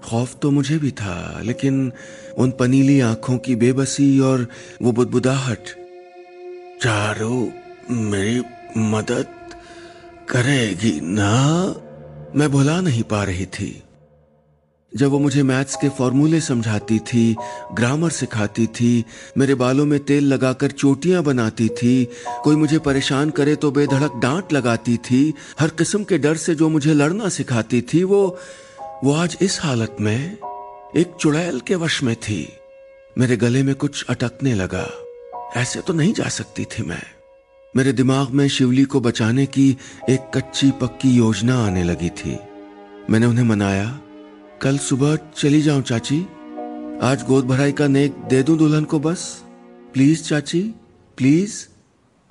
खौफ 0.04 0.36
तो 0.42 0.52
मुझे 0.52 0.78
भी 0.78 0.92
था, 0.92 1.42
लेकिन 1.44 1.92
उन 2.38 2.52
पनीली 2.52 3.00
आँखों 3.00 3.38
की 3.38 3.56
बेबसी 3.56 4.20
और 4.20 4.48
वो 4.82 4.92
बुदबुदाहट। 4.92 5.76
चारो 6.84 7.52
मेरी 7.92 8.42
मदद 8.78 9.28
करेगी 10.30 11.00
ना? 11.04 11.76
मैं 12.36 12.50
भुला 12.52 12.80
नहीं 12.82 13.04
पा 13.04 13.24
रही 13.24 13.46
थी। 13.46 13.72
जब 14.96 15.10
वो 15.10 15.20
मुझे 15.20 15.44
मैथ्स 15.44 15.76
के 15.76 15.90
फॉर्मूले 15.90 16.42
समझाती 16.42 17.00
थी, 17.00 17.36
ग्रामर 17.74 18.10
सिखाती 18.10 18.68
थी, 18.68 19.06
मेरे 19.38 19.56
बालों 19.56 19.86
में 19.86 20.00
तेल 20.00 20.24
लगाकर 20.24 20.72
चोटियाँ 20.72 21.24
बनाती 21.24 21.70
थी, 21.70 22.08
कोई 22.44 22.56
मुझे 22.56 22.80
परेशान 22.80 23.30
करे 23.30 23.56
तो 23.56 23.72
बेधड़क 23.72 24.12
डांट 24.16 24.54
लगाती 24.54 24.98
थी, 24.98 25.34
हर 25.60 25.68
किस्म 25.68 26.04
के 26.04 26.18
डर 26.18 26.36
से 26.36 26.56
जो 26.56 26.70
मुझे 26.70 26.94
लड़ना 26.94 27.30
सिखाती 27.30 27.82
थी, 27.82 28.04
वो 28.04 28.40
वो 29.04 29.14
आज 29.14 29.38
इस 29.42 29.60
हालत 29.62 29.98
में, 30.02 30.38
एक 30.96 31.14
चुड़ैल 31.20 31.60
के 31.60 31.76
वश 31.76 32.04
में 32.04 32.16
थी। 32.16 32.54
मेरे 33.18 33.38
गले 33.38 33.64
में 33.64 33.76
कुछ 33.76 34.06
अटकने 34.10 34.54
लगा। 34.54 34.90
ऐसे 35.58 35.82
तो 35.82 35.94
नहीं 35.94 36.14
जा 36.14 36.30
सकती 36.30 36.66
थी 36.66 36.84
मैं। 36.84 37.04
मेरे 37.76 37.94
दिमाग 37.94 38.30
में 38.30 38.48
शिवली 38.48 38.84
को 38.84 39.00
बचाने 39.00 39.46
की 39.46 39.78
एक 40.10 40.32
कच्ची 40.36 40.72
पक्की 40.72 41.10
योजना 41.10 41.66
आने 41.66 41.84
लगी 41.84 42.10
थी। 42.10 42.38
मैंने 43.10 43.26
उन्हें 43.26 43.46
मनाया 43.46 44.00
कल 44.62 44.78
सुबह 44.78 45.16
चली 45.38 45.62
जाऊँ 45.62 45.82
चाची। 45.82 46.18
आज 47.04 47.24
गोद 47.28 47.46
भराई 47.46 47.72
का 47.72 47.88
नेक 47.88 48.16
दे 48.30 48.44
दूँ 48.44 48.58
दुल्हन 48.58 48.84
को 48.84 49.00
बस। 49.00 49.44
प्लीज़ 49.94 50.24
चाची 50.24 50.62
प्लीज़। 51.18 51.54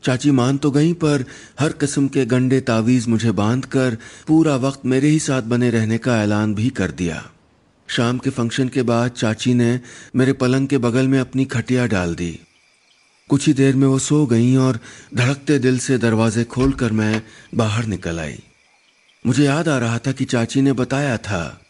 चाची 0.05 0.31
मान 0.31 0.57
तो 0.57 0.71
गई, 0.71 0.93
पर 0.93 1.25
हर 1.61 1.73
किस्म 1.73 2.09
के 2.09 2.25
गंडे 2.27 2.61
तावीज 2.61 3.07
मुझे 3.09 3.31
बांधकर 3.31 3.97
पूरा 4.27 4.57
वक्त 4.57 4.81
मेरे 4.87 5.09
ही 5.09 5.19
साथ 5.19 5.43
बने 5.43 5.71
रहने 5.71 5.99
का 5.99 6.23
ऐलान 6.23 6.55
भी 6.55 6.69
कर 6.71 6.91
दिया। 6.91 7.31
शाम 7.89 8.19
के 8.19 8.31
फ़ंक्शन 8.31 8.69
के 8.69 8.83
बाद 8.83 9.11
चाची 9.11 9.55
ने 9.55 9.81
मेरे 10.17 10.33
पलंग 10.33 10.69
के 10.69 10.79
बगल 10.79 11.09
में 11.09 11.21
अपनी 11.21 11.45
खटिया 11.45 11.87
डाल 11.87 12.15
दी। 12.15 12.39
कुछ 13.29 13.47
ही 13.47 13.53
देर 13.53 13.77
में 13.77 13.87
वो 13.87 13.99
सो 13.99 14.27
गई 14.27 14.57
और 14.57 14.79
धड़कते 15.15 15.59
दिल 15.59 15.79
से 15.79 15.99
दरवाजे 15.99 16.45
खोलकर 16.45 16.93
मैं 16.93 17.23
बाहर 17.55 17.85
निकल 17.85 18.21
आई। 18.21 18.39
मुझे 19.27 19.45
याद 19.45 19.69
आ 19.69 19.79
रहा 19.79 19.99
था 19.99 20.13
कि 20.13 20.25
चाची 20.25 20.63
ने 20.63 20.73
बताया 20.73 21.17
था 21.17 21.61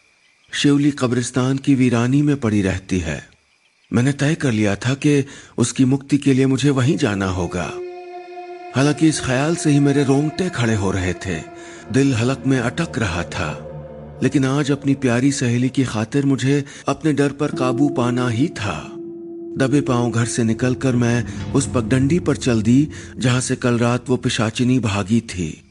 शिवली 0.53 0.91
कब्रिस्तान 0.91 1.57
की 1.57 1.75
वीरानी 1.75 2.21
में 2.21 2.39
पड़ी 2.39 2.61
रहती 2.61 2.99
है। 2.99 3.29
मैंने 3.93 4.11
तय 4.11 4.35
कर 4.35 4.51
लिया 4.51 4.75
था 4.75 4.93
कि 4.93 5.25
उसकी 5.57 5.85
मुक्ति 5.85 6.17
के 6.17 6.33
लिए 6.33 6.45
मुझे 6.45 6.69
वहीं 6.69 6.97
जाना 6.97 7.25
होगा। 7.25 7.73
हालाँकि 8.75 9.07
इस 9.07 9.21
ख्याल 9.21 9.55
से 9.55 9.71
ही 9.71 9.79
मेरे 9.79 10.03
रोंगटे 10.03 10.49
खड़े 10.49 10.75
हो 10.75 10.91
रहे 10.91 11.13
थे। 11.13 11.39
दिल 11.91 12.13
हलक 12.13 12.43
में 12.47 12.59
अटक 12.59 12.99
रहा 12.99 13.23
था। 13.23 13.65
लेकिन 14.23 14.45
आज 14.45 14.71
अपनी 14.71 14.93
प्यारी 14.93 15.31
सहेली 15.31 15.69
की 15.69 15.83
खातिर 15.83 16.25
मुझे 16.25 16.65
अपने 16.87 17.13
डर 17.13 17.31
पर 17.31 17.51
काबू 17.51 17.89
पाना 17.89 18.29
ही 18.29 18.47
था। 18.47 18.91
दबे 19.57 19.81
पाँव 19.81 20.11
घर 20.11 20.25
से 20.25 20.43
निकलकर 20.43 20.95
मैं 20.95 21.51
उस 21.51 21.69
पगडंडी 21.75 22.19
पर 22.19 22.35
चल 22.35 22.61
दी, 22.61 22.87
जहाँ 23.17 23.41
से 23.41 23.55
कल 23.55 23.79
रात 23.79 24.09
वो 24.09 24.17
पिशाचिनी 24.17 24.79
भागी 24.79 25.21
थी। 25.21 25.63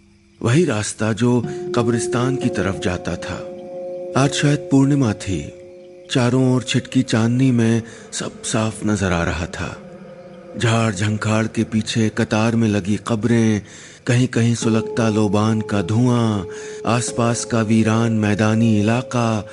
वही 0.42 0.64
रास्ता 0.64 1.12
जो 1.12 1.44
कब्रिस्तान 1.74 2.36
की 2.36 2.48
तरफ़ 2.48 2.78
जाता 2.78 3.16
था। 3.16 3.54
आज 4.18 4.32
शायद 4.32 4.58
पूर्णिमा 4.58 5.12
थी। 5.12 5.52
चारों 6.10 6.54
ओर 6.54 6.62
छिटकी 6.62 7.02
चांदनी 7.02 7.50
में 7.50 7.82
सब 8.12 8.42
साफ़ 8.42 8.86
नज़र 8.86 9.12
आ 9.12 9.24
रहा 9.24 9.46
था। 9.46 9.76
झाड़ 10.58 10.94
झंखाड़ 10.94 11.46
के 11.46 11.64
पीछे 11.64 12.08
कतार 12.08 12.56
में 12.56 12.68
लगी 12.68 12.98
कब्रें 13.08 13.62
कहीं 14.06 14.28
कहीं 14.28 14.54
सुलगता 14.54 15.08
लोबान 15.08 15.60
का 15.60 15.82
धुआँ, 15.82 16.46
आसपास 16.86 17.44
का 17.44 17.62
वीरान 17.62 18.12
मैदानी 18.12 18.80
इलाका, 18.80 19.46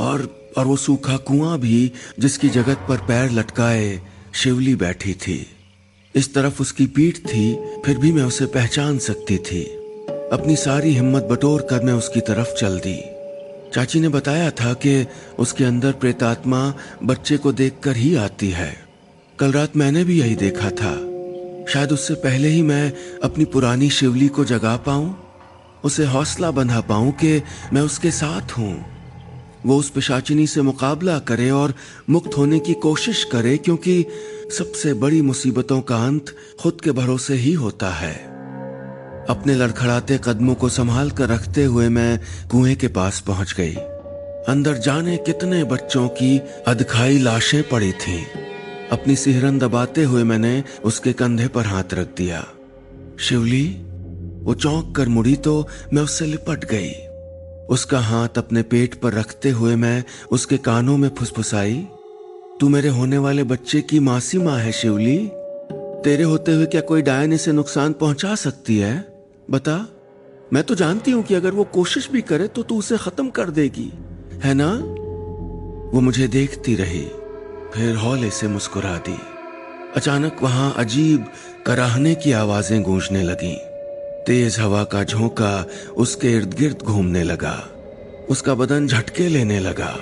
और 0.00 0.52
और 0.56 0.66
वो 0.66 0.76
सूखा 0.76 1.16
कुआँ 1.16 1.58
भी 1.58 1.92
जिसकी 2.18 2.48
जगत 2.48 2.78
पर 2.88 2.96
पैर 2.96 3.30
लटकाए 3.30 4.02
शिवली 4.34 4.74
बैठी 4.74 5.14
थी। 5.14 5.46
इस 6.14 6.34
तरफ़ 6.34 6.62
उसकी 6.62 6.86
पीठ 6.86 7.18
थी, 7.18 7.58
फिर 7.86 7.98
भी 7.98 8.12
मैं 8.12 8.22
उसे 8.22 8.46
पहचान 8.46 8.98
सकती 8.98 9.38
थी। 9.38 9.62
अपनी 10.32 10.56
सारी 10.56 10.94
हिम्मत 10.94 11.22
बटोर 11.22 11.66
कर 11.70 11.84
मैं 11.84 11.92
उसकी 11.92 12.20
तरफ़ 12.20 12.54
चल 12.54 12.78
दी। 12.78 13.07
चाची 13.74 14.00
ने 14.00 14.08
बताया 14.08 14.50
था 14.50 14.72
कि 14.74 15.06
उसके 15.38 15.64
अंदर 15.64 15.92
प्रेतात्मा 15.92 16.74
बच्चे 17.04 17.36
को 17.36 17.52
देखकर 17.52 17.96
ही 17.96 18.14
आती 18.14 18.50
है। 18.50 18.88
कल 19.38 19.52
रात 19.52 19.76
मैंने 19.76 20.04
भी 20.04 20.20
यही 20.20 20.36
देखा 20.36 20.70
था। 20.70 20.94
शायद 21.72 21.92
उससे 21.92 22.14
पहले 22.14 22.48
ही 22.48 22.62
मैं 22.62 22.92
अपनी 23.22 23.44
पुरानी 23.44 23.90
शिवली 23.90 24.28
को 24.28 24.44
जगा 24.44 24.76
पाऊँ, 24.76 25.24
उसे 25.84 26.04
हौसला 26.04 26.50
बंधा 26.50 26.80
पाऊँ 26.80 27.12
कि 27.12 27.42
मैं 27.72 27.82
उसके 27.82 28.10
साथ 28.10 28.58
हूँ। 28.58 28.84
वो 29.66 29.76
उस 29.76 29.90
पिशाचिनी 29.90 30.46
से 30.46 30.62
मुकाबला 30.62 31.18
करे 31.18 31.50
और 31.50 31.74
मुक्त 32.10 32.36
होने 32.36 32.58
की 32.58 32.74
कोशिश 32.74 33.24
करे, 33.24 33.56
क्योंकि 33.56 34.04
सबसे 34.58 34.94
बड़ी 34.94 35.22
मुसीबतों 35.22 35.80
का 35.80 36.06
अंत 36.06 36.36
खुद 36.60 36.80
के 36.80 36.92
भरोसे 36.92 37.34
ही 37.34 37.52
होता 37.52 37.90
है। 37.90 38.37
अपने 39.28 39.54
लड़खड़ाते 39.54 40.20
कदमों 40.24 40.54
को 40.54 40.68
संभाल 40.68 41.10
कर 41.10 41.28
रखते 41.28 41.64
हुए 41.64 41.88
मैं 41.88 42.20
कुएँ 42.50 42.74
के 42.74 42.88
पास 42.88 43.20
पहुँच 43.20 43.54
गई। 43.56 43.74
अंदर 44.48 44.74
जाने 44.74 45.16
कितने 45.16 45.64
बच्चों 45.64 46.08
की 46.08 46.40
अधखाई 46.66 47.18
लाशें 47.18 47.68
पड़ी 47.68 47.92
थीं। 47.92 48.24
अपनी 48.92 49.16
सिहरन 49.16 49.58
दबाते 49.58 50.04
हुए 50.04 50.22
मैंने 50.22 50.64
उसके 50.84 51.12
कंधे 51.12 51.48
पर 51.48 51.66
हाथ 51.66 51.94
रख 51.94 52.06
दिया। 52.16 52.46
शिवली, 53.18 53.76
वो 54.42 54.54
चौंक 54.54 54.96
कर 54.96 55.08
मुड़ी 55.08 55.36
तो 55.36 55.68
मैं 55.92 56.02
उससे 56.02 56.26
लिपट 56.26 56.64
गई। 56.64 56.90
उसका 57.66 57.98
हाथ 57.98 58.28
अपने 58.36 58.62
पेट 58.62 58.94
पर 58.94 59.12
रखते 59.12 59.50
हुए 59.50 59.76
मैं 59.76 60.04
उसके 60.30 60.56
कानों 60.56 60.96
में 60.96 61.08
फुसफुसाई। 61.08 61.86
तू 62.60 62.68
मेरे 62.68 62.88
होने 62.88 63.18
वाले 63.18 63.44
बच्चे 63.44 63.80
की 63.80 64.00
मासी 64.00 64.38
माँ 64.38 64.58
है, 64.58 64.72
शिवली। 64.72 65.30
तेरे 66.04 66.22
होते 66.22 66.52
हुए 66.52 66.66
क्या 66.66 66.80
कोई 66.80 67.02
डायन 67.02 67.32
इसे 67.32 67.52
नुकसान 67.52 67.92
पहुँचा 67.92 68.34
सकती 68.34 68.78
है? 68.78 69.07
बता, 69.48 69.86
मैं 70.52 70.62
तो 70.62 70.74
जानती 70.74 71.10
हूँ 71.10 71.22
कि 71.22 71.34
अगर 71.34 71.50
वो 71.50 71.64
कोशिश 71.64 72.10
भी 72.10 72.20
करे 72.22 72.46
तो 72.48 72.62
तू 72.62 72.78
उसे 72.78 72.96
खत्म 72.98 73.28
कर 73.28 73.50
देगी, 73.50 73.90
है 74.44 74.54
ना? 74.54 74.70
वो 75.92 76.00
मुझे 76.00 76.28
देखती 76.28 76.74
रही, 76.74 77.04
फिर 77.74 77.96
हौले 77.96 78.30
से 78.30 78.48
मुस्कुरा 78.48 78.96
दी। 78.98 79.16
अचानक 79.96 80.42
वहाँ 80.42 80.72
अजीब 80.76 81.24
कराहने 81.66 82.14
की 82.14 82.32
आवाज़ें 82.32 82.82
गूंजने 82.82 83.22
लगी। 83.22 83.54
तेज 84.26 84.58
हवा 84.60 84.82
का 84.84 85.04
झोंका 85.04 85.64
उसके 85.96 86.32
इर्द 86.32 86.54
गिर्द 86.54 86.82
घूमने 86.82 87.22
लगा। 87.22 87.56
उसका 88.30 88.54
बदन 88.54 88.86
झटके 88.86 89.28
लेने 89.28 89.60
लगा। 89.60 89.94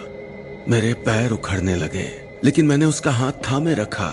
मेरे 0.69 0.93
पैर 0.95 1.33
उखड़ने 1.33 1.77
लगे, 1.77 2.09
लेकिन 2.45 2.67
मैंने 2.67 2.85
उसका 2.85 3.11
हाथ 3.11 3.33
थामे 3.51 3.75
रखा। 3.75 4.11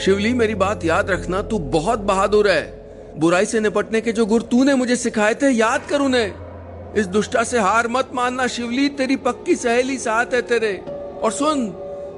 शिवली, 0.00 0.32
मेरी 0.32 0.54
बात 0.54 0.84
याद 0.84 1.10
रखना, 1.10 1.42
तू 1.42 1.58
बहुत 1.58 1.98
बहादुर 1.98 2.50
है। 2.50 2.77
बुराई 3.16 3.46
से 3.46 3.60
निपटने 3.60 4.00
के 4.00 4.12
जो 4.12 4.26
गुर 4.26 4.42
तूने 4.42 4.74
मुझे 4.74 4.96
सिखाए 4.96 5.34
थे, 5.34 5.50
याद 5.50 5.86
कर 5.90 6.00
उन्हें। 6.00 6.94
इस 6.96 7.06
दुष्टा 7.06 7.42
से 7.44 7.58
हार 7.58 7.88
मत 7.88 8.10
मानना, 8.14 8.46
शिवली, 8.46 8.88
तेरी 8.88 9.16
पक्की 9.16 9.56
सहेली 9.56 9.98
साथ 9.98 10.34
है 10.34 10.42
तेरे। 10.42 10.76
और 11.22 11.32
सुन, 11.32 11.60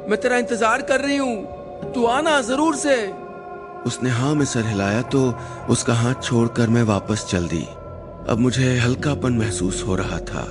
मैं 0.09 0.16
तेरा 0.16 0.37
इंतज़ार 0.37 0.83
कर 0.83 1.00
रही 1.00 1.16
हूँ। 1.16 1.92
तू 1.94 2.05
आना 2.05 2.40
ज़रूर 2.40 2.76
से। 2.76 2.96
उसने 3.87 4.11
हाँ 4.11 4.35
में 4.35 4.44
सर 4.44 4.66
हिलाया 4.66 5.03
तो 5.03 5.35
उसका 5.70 5.94
हाथ 5.94 6.22
छोड़कर 6.22 6.68
मैं 6.68 6.83
वापस 6.83 7.26
चल 7.31 7.46
दी। 7.48 7.64
अब 8.29 8.38
मुझे 8.38 8.76
हल्कापन 8.79 9.33
महसूस 9.33 9.85
हो 9.87 9.94
रहा 9.94 10.18
था। 10.18 10.46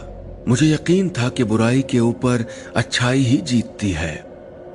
मुझे 0.47 0.73
यकीन 0.73 1.10
था 1.10 1.30
कि 1.30 1.43
बुराई 1.43 1.82
के 1.82 1.99
ऊपर 1.99 2.45
अच्छाई 2.75 3.19
ही 3.19 3.38
जीतती 3.38 3.91
है। 3.91 4.29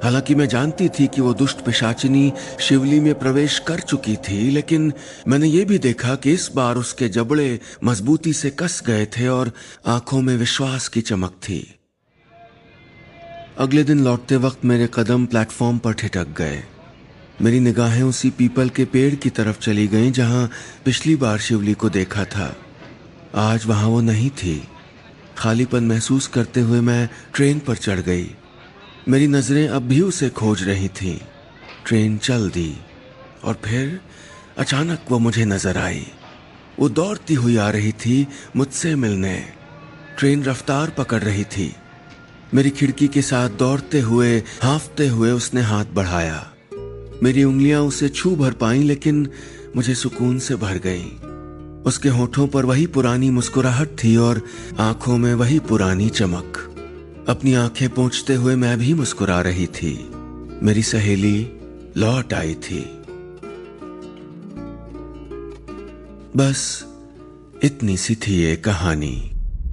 हालाँकि 0.05 0.35
मैं 0.35 0.49
जानती 0.49 0.89
थी 0.89 1.07
कि 1.07 1.21
वो 1.21 1.35
दुष्ट 1.35 1.61
पिशाचिनी 1.61 2.33
शिवली 2.61 3.01
में 3.01 3.15
प्रवेश 3.15 3.59
कर 3.59 3.81
चुकी 3.81 4.17
थी, 4.17 4.51
लेकिन 4.51 4.93
मैंने 5.29 5.47
ये 5.47 5.65
भी 5.65 5.79
देखा 5.79 6.15
कि 6.15 6.33
इस 6.33 6.51
बार 6.55 6.77
उसके 6.77 7.09
जबड़े 7.09 7.61
मजबूती 7.85 8.33
से 8.33 8.51
कस 8.51 8.83
गए 8.87 9.07
थे 9.07 9.29
और 9.29 9.53
आँखों 9.87 10.21
में 10.23 10.37
विश्वास 10.37 10.89
की 10.89 11.01
चमक 11.01 11.31
थी। 11.31 11.75
अगले 13.59 13.85
दिन 13.85 14.05
लौटते 14.05 14.37
वक्त 14.37 14.65
मेरे 14.65 14.89
कदम 14.95 15.27
प्लेटफॉर्म 15.27 15.79
पर 15.79 15.93
ठिटक 15.93 16.29
गए। 16.29 16.63
मेरी 17.43 17.61
निगाहें 17.61 18.03
उसी 18.03 18.31
पीपल 18.31 18.69
के 18.69 18.85
पेड़ 18.85 19.15
की 19.15 19.31
तरफ़ 19.31 19.61
चली 19.61 19.89
गईं, 19.89 20.13
जहाँ 20.13 20.51
पिछली 20.85 21.17
बार 21.17 21.39
शिवली 21.39 21.75
को 21.75 21.91
देखा 21.91 22.25
था। 22.25 22.57
आज 23.35 23.67
वहाँ 23.67 23.89
वो 23.89 24.01
नहीं 24.01 24.31
थी। 24.31 24.69
खालीपन 25.39 25.85
महसूस 25.85 26.27
करते 26.27 26.61
हुए 26.61 26.81
मैं 26.81 27.09
ट्रेन 27.35 27.59
पर 27.59 27.77
चढ़ 27.77 28.01
गई। 28.01 28.31
मेरी 29.09 29.27
नज़रें 29.27 29.69
अब 29.69 29.83
भी 29.83 30.01
उसे 30.01 30.29
खोज 30.29 30.63
रही 30.63 30.89
थीं। 30.89 31.19
ट्रेन 31.87 32.19
चल 32.19 32.51
दी 32.51 32.77
और 33.45 33.59
फिर 33.65 34.01
अचानक 34.59 35.01
वो 35.11 35.19
मुझे 35.19 35.45
नज़र 35.45 35.79
आई। 35.79 36.07
वो 36.79 36.89
दौड़ती 36.89 37.35
हुई 37.35 37.57
आ 37.57 37.71
रही 37.71 37.93
थी 37.93 38.27
मुझसे 38.57 38.95
मिलने। 38.95 39.45
ट्रेन 40.19 40.45
रफ्तार 40.45 40.91
पकड़ 40.91 41.23
रही 41.23 41.45
थी। 41.45 41.75
मेरी 42.55 42.71
खिड़की 42.71 43.09
के 43.09 43.23
साथ 43.23 43.49
दौड़ते 43.49 44.01
हुए, 44.01 44.43
हाफते 44.63 45.09
हुए 45.09 45.31
उसने 45.31 45.61
हाथ 45.61 45.85
बढ़ाया। 45.85 46.53
मेरी 47.23 47.45
उंगलियाँ 47.45 47.83
उसे 47.83 48.09
छू 48.09 48.37
भर 48.37 48.53
पाई, 48.53 48.83
लेकिन 48.83 49.29
मुझे 49.77 49.95
सुकून 49.95 50.39
से 50.39 50.57
भर 50.57 50.79
गई। 50.87 51.05
उसके 51.83 52.09
होठों 52.09 52.47
पर 52.47 52.65
वही 52.65 52.87
पुरानी 52.87 53.31
मुस्कुराहट 53.31 53.89
थी 54.05 54.17
और 54.17 54.43
आँखों 54.79 55.19
में 55.19 55.35
वही 55.35 55.59
पुरानी 55.59 56.09
चमक। 56.09 56.74
अपनी 57.29 57.55
आँखें 57.55 57.89
पहुँचते 57.89 58.35
हुए 58.35 58.57
मैं 58.57 58.79
भी 58.79 58.95
मुस्कुरा 58.95 59.41
रही 59.41 59.67
थी। 59.67 60.11
मेरी 60.63 60.83
सहेली 60.83 61.53
लौट 61.97 62.35
आई 62.35 62.55
थी। 62.55 62.81
बस, 66.37 66.85
इतनी 67.63 67.97
सी 67.97 68.15
थी 68.15 68.35
ये 68.35 68.57
कहानी। 68.57 69.34